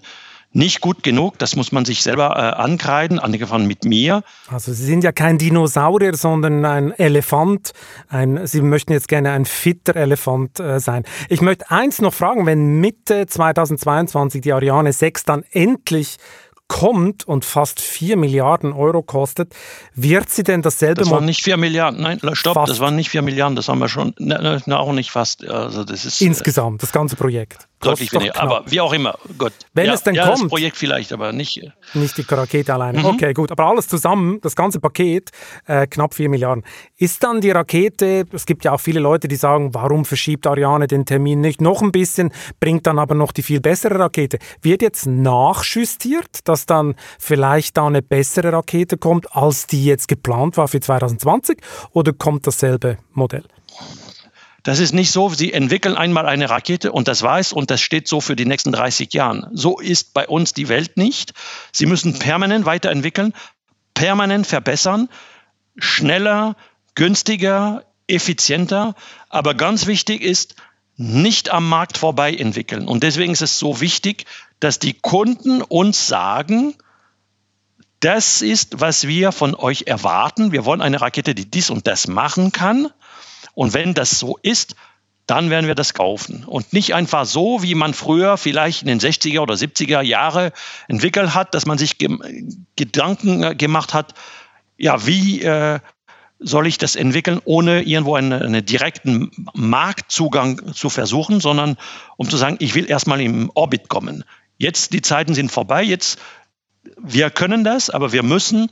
[0.52, 1.38] nicht gut genug.
[1.38, 4.22] Das muss man sich selber äh, ankreiden, angefangen mit mir.
[4.48, 7.72] Also Sie sind ja kein Dinosaurier, sondern ein Elefant.
[8.08, 11.04] Ein, Sie möchten jetzt gerne ein fitter Elefant äh, sein.
[11.28, 16.18] Ich möchte eins noch fragen, wenn Mitte 2022 die Ariane 6 dann endlich
[16.72, 19.54] kommt und fast 4 Milliarden Euro kostet,
[19.94, 22.70] wird sie denn dasselbe Das waren nicht 4 Milliarden, nein, stopp, fast.
[22.70, 25.46] das waren nicht 4 Milliarden, das haben wir schon, ne, ne, auch nicht fast.
[25.46, 28.40] Also das ist, Insgesamt, das ganze Projekt deutlich weniger.
[28.40, 29.52] Aber wie auch immer, gut.
[29.74, 30.42] Wenn ja, es denn ja, kommt.
[30.42, 31.62] Das Projekt vielleicht, aber nicht.
[31.62, 33.00] Äh, nicht die Rakete alleine.
[33.00, 33.04] Mhm.
[33.06, 33.50] Okay, gut.
[33.50, 35.30] Aber alles zusammen, das ganze Paket,
[35.66, 36.64] äh, knapp 4 Milliarden.
[36.96, 40.86] Ist dann die Rakete, es gibt ja auch viele Leute, die sagen, warum verschiebt Ariane
[40.86, 44.38] den Termin nicht noch ein bisschen, bringt dann aber noch die viel bessere Rakete.
[44.62, 50.56] Wird jetzt nachjustiert, dass dann vielleicht da eine bessere Rakete kommt, als die jetzt geplant
[50.56, 51.58] war für 2020?
[51.92, 53.44] Oder kommt dasselbe Modell?
[54.62, 58.06] Das ist nicht so, Sie entwickeln einmal eine Rakete und das es und das steht
[58.06, 59.50] so für die nächsten 30 Jahre.
[59.52, 61.32] So ist bei uns die Welt nicht.
[61.72, 63.34] Sie müssen permanent weiterentwickeln,
[63.94, 65.08] permanent verbessern,
[65.76, 66.56] schneller,
[66.94, 68.94] günstiger, effizienter.
[69.28, 70.54] Aber ganz wichtig ist,
[70.96, 72.86] nicht am Markt vorbei entwickeln.
[72.86, 74.26] Und deswegen ist es so wichtig,
[74.60, 76.76] dass die Kunden uns sagen,
[77.98, 80.52] das ist, was wir von euch erwarten.
[80.52, 82.88] Wir wollen eine Rakete, die dies und das machen kann.
[83.54, 84.76] Und wenn das so ist,
[85.26, 86.44] dann werden wir das kaufen.
[86.44, 90.52] Und nicht einfach so, wie man früher vielleicht in den 60er oder 70er Jahre
[90.88, 92.18] entwickelt hat, dass man sich ge
[92.76, 94.14] Gedanken äh, gemacht hat,
[94.76, 95.78] ja, wie äh,
[96.40, 101.76] soll ich das entwickeln, ohne irgendwo einen, einen, direkten Marktzugang zu versuchen, sondern
[102.16, 104.24] um zu sagen, ich will erstmal im Orbit kommen.
[104.58, 106.18] Jetzt, die Zeiten sind vorbei, jetzt,
[107.00, 108.70] wir können das, aber wir müssen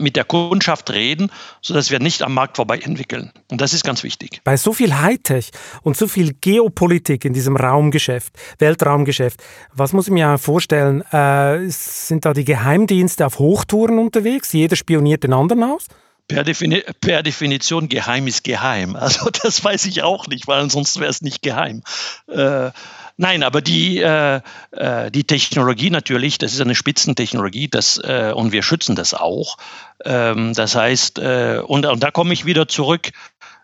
[0.00, 1.30] mit der Kundschaft reden,
[1.62, 3.32] sodass wir nicht am Markt vorbei entwickeln.
[3.50, 4.42] Und das ist ganz wichtig.
[4.44, 5.50] Bei so viel Hightech
[5.82, 9.42] und so viel Geopolitik in diesem Raumgeschäft, Weltraumgeschäft,
[9.72, 11.00] was muss ich mir vorstellen?
[11.10, 14.52] Äh, sind da die Geheimdienste auf Hochtouren unterwegs?
[14.52, 15.86] Jeder spioniert den anderen aus?
[16.28, 18.96] Per, Defini per, Definition geheim ist geheim.
[19.02, 21.82] Also das weiß ich auch nicht, weil sonst wäre es nicht geheim.
[22.28, 22.70] Äh,
[23.16, 24.40] Nein, aber die, äh,
[24.72, 29.56] äh, die Technologie natürlich, das ist eine Spitzentechnologie das, äh, und wir schützen das auch.
[30.04, 33.10] Ähm, das heißt, äh, und, und da komme ich wieder zurück.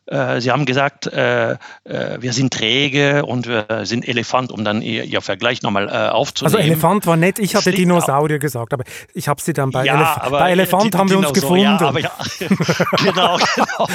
[0.06, 5.04] Äh, Sie haben gesagt, äh, wir sind träge und wir sind Elefant, um dann Ihr,
[5.04, 6.56] Ihr Vergleich nochmal aufzunehmen.
[6.56, 9.94] Also Elefant war nett, ich hatte Dinosaurier gesagt, aber ich habe Sie dann bei, ja,
[9.94, 11.62] Elef bei Elefant haben wir uns gefunden.
[11.62, 12.12] Ja, ja,
[13.04, 13.88] genau, genau.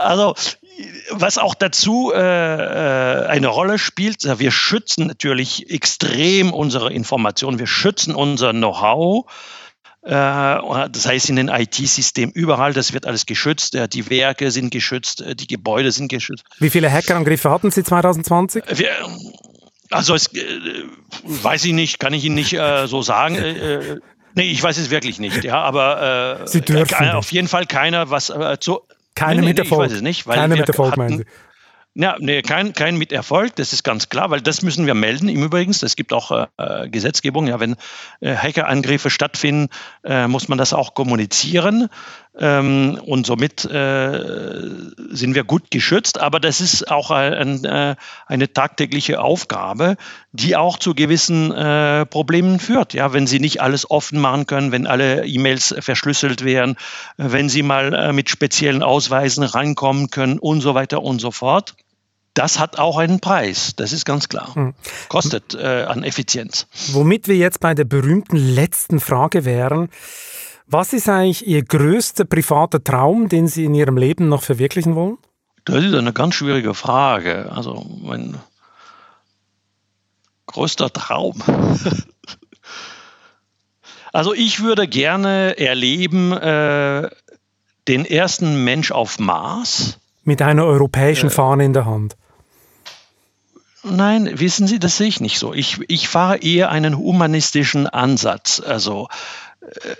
[0.00, 0.34] also
[1.10, 7.66] was auch dazu äh, äh, eine Rolle spielt, wir schützen natürlich extrem unsere Informationen, wir
[7.66, 9.26] schützen unser Know-how.
[10.02, 13.76] Äh, das heißt, in den IT-Systemen überall, das wird alles geschützt.
[13.92, 16.44] Die Werke sind geschützt, die Gebäude sind geschützt.
[16.58, 18.64] Wie viele Hackerangriffe hatten Sie 2020?
[18.74, 18.90] Wir,
[19.90, 20.84] also, es, äh,
[21.24, 23.34] weiß ich nicht, kann ich Ihnen nicht äh, so sagen.
[23.34, 23.96] Äh,
[24.34, 25.44] nee, ich weiß es wirklich nicht.
[25.44, 28.80] Ja, aber Sie dürfen auf jeden Fall keiner, was zu,
[29.18, 29.86] keine nee, nee, mit Erfolg.
[29.86, 31.24] Ich weiß es nicht, weil Keine wir mit Erfolg, meinen Sie?
[32.00, 35.28] Ja, nee, kein, kein mit Erfolg, das ist ganz klar, weil das müssen wir melden.
[35.28, 37.74] Im Übrigen, es gibt auch äh, Gesetzgebung, ja, wenn
[38.20, 39.68] äh, Hackerangriffe stattfinden,
[40.04, 41.88] äh, muss man das auch kommunizieren.
[42.38, 44.20] Ähm, und somit äh,
[45.10, 46.20] sind wir gut geschützt.
[46.20, 49.96] Aber das ist auch ein, äh, eine tagtägliche Aufgabe,
[50.32, 52.94] die auch zu gewissen äh, Problemen führt.
[52.94, 56.76] Ja, wenn Sie nicht alles offen machen können, wenn alle E-Mails verschlüsselt werden,
[57.16, 61.74] wenn Sie mal mit speziellen Ausweisen reinkommen können und so weiter und so fort
[62.38, 64.54] das hat auch einen Preis, das ist ganz klar.
[64.54, 64.74] Hm.
[65.08, 66.68] Kostet äh, an Effizienz.
[66.92, 69.88] Womit wir jetzt bei der berühmten letzten Frage wären.
[70.70, 75.16] Was ist eigentlich Ihr größter privater Traum, den Sie in Ihrem Leben noch verwirklichen wollen?
[75.64, 77.50] Das ist eine ganz schwierige Frage.
[77.50, 78.38] Also mein
[80.46, 81.42] größter Traum.
[84.12, 87.08] also ich würde gerne erleben äh,
[87.88, 89.98] den ersten Mensch auf Mars.
[90.24, 92.14] Mit einer europäischen äh, Fahne in der Hand.
[93.82, 95.54] Nein, wissen Sie, das sehe ich nicht so.
[95.54, 98.60] Ich, ich fahre eher einen humanistischen Ansatz.
[98.60, 99.08] Also
[99.62, 99.94] äh,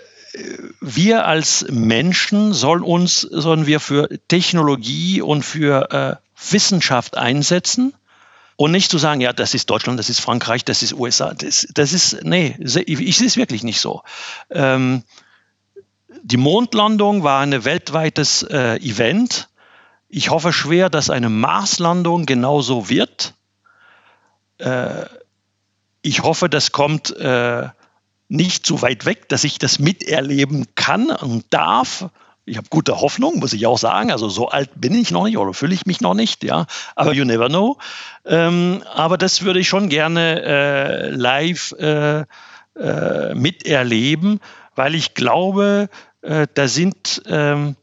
[0.81, 7.93] wir als Menschen sollen uns, sollen wir für Technologie und für äh, Wissenschaft einsetzen
[8.55, 11.33] und nicht zu sagen, ja, das ist Deutschland, das ist Frankreich, das ist USA.
[11.33, 14.03] Das, das ist, nee, ich sehe es wirklich nicht so.
[14.49, 15.03] Ähm,
[16.23, 19.49] die Mondlandung war ein weltweites äh, Event.
[20.09, 23.33] Ich hoffe schwer, dass eine Marslandung genauso wird.
[24.57, 25.05] Äh,
[26.01, 27.69] ich hoffe, das kommt äh,
[28.29, 32.09] nicht zu weit weg, dass ich das miterleben kann und darf.
[32.45, 34.11] Ich habe gute Hoffnung, muss ich auch sagen.
[34.11, 36.65] Also so alt bin ich noch nicht oder fühle ich mich noch nicht, ja.
[36.95, 37.77] Aber you never know.
[38.25, 42.21] Ähm, aber das würde ich schon gerne äh, live äh,
[42.79, 44.39] äh, miterleben,
[44.75, 45.89] weil ich glaube,
[46.21, 47.75] äh, da sind ähm,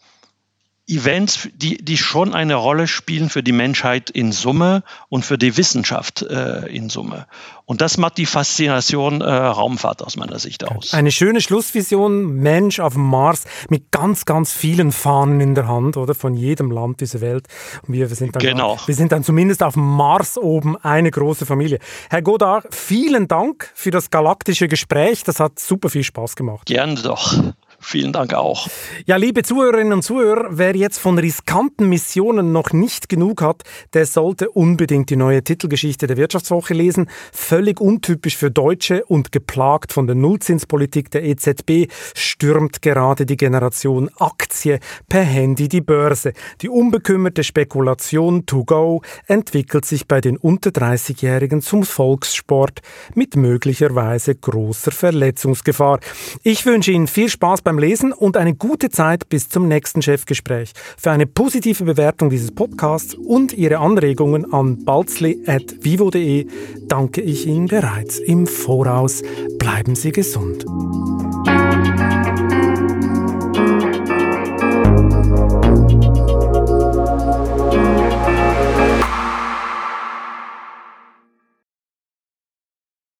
[0.88, 5.56] Events, die, die schon eine Rolle spielen für die Menschheit in Summe und für die
[5.56, 7.26] Wissenschaft äh, in Summe.
[7.64, 10.94] Und das macht die Faszination äh, Raumfahrt aus meiner Sicht aus.
[10.94, 15.96] Eine schöne Schlussvision, Mensch auf dem Mars mit ganz, ganz vielen Fahnen in der Hand,
[15.96, 16.14] oder?
[16.14, 17.48] Von jedem Land dieser Welt.
[17.86, 18.78] Und wir, wir, sind dann, genau.
[18.86, 21.80] wir sind dann zumindest auf dem Mars oben eine große Familie.
[22.10, 25.24] Herr Godard, vielen Dank für das galaktische Gespräch.
[25.24, 26.66] Das hat super viel Spaß gemacht.
[26.66, 27.34] Gerne doch.
[27.78, 28.68] Vielen Dank auch.
[29.04, 33.62] Ja, liebe Zuhörerinnen und Zuhörer, wer jetzt von riskanten Missionen noch nicht genug hat,
[33.92, 37.08] der sollte unbedingt die neue Titelgeschichte der Wirtschaftswoche lesen.
[37.32, 44.10] Völlig untypisch für Deutsche und geplagt von der Nullzinspolitik der EZB stürmt gerade die Generation
[44.16, 46.32] Aktie per Handy die Börse.
[46.62, 52.80] Die unbekümmerte Spekulation to go entwickelt sich bei den unter 30-Jährigen zum Volkssport
[53.14, 56.00] mit möglicherweise großer Verletzungsgefahr.
[56.42, 60.72] Ich wünsche Ihnen viel Spaß beim Lesen und eine gute Zeit bis zum nächsten Chefgespräch.
[60.96, 66.46] Für eine positive Bewertung dieses Podcasts und Ihre Anregungen an balzli.vivo.de
[66.88, 69.22] danke ich Ihnen bereits im Voraus.
[69.58, 70.64] Bleiben Sie gesund.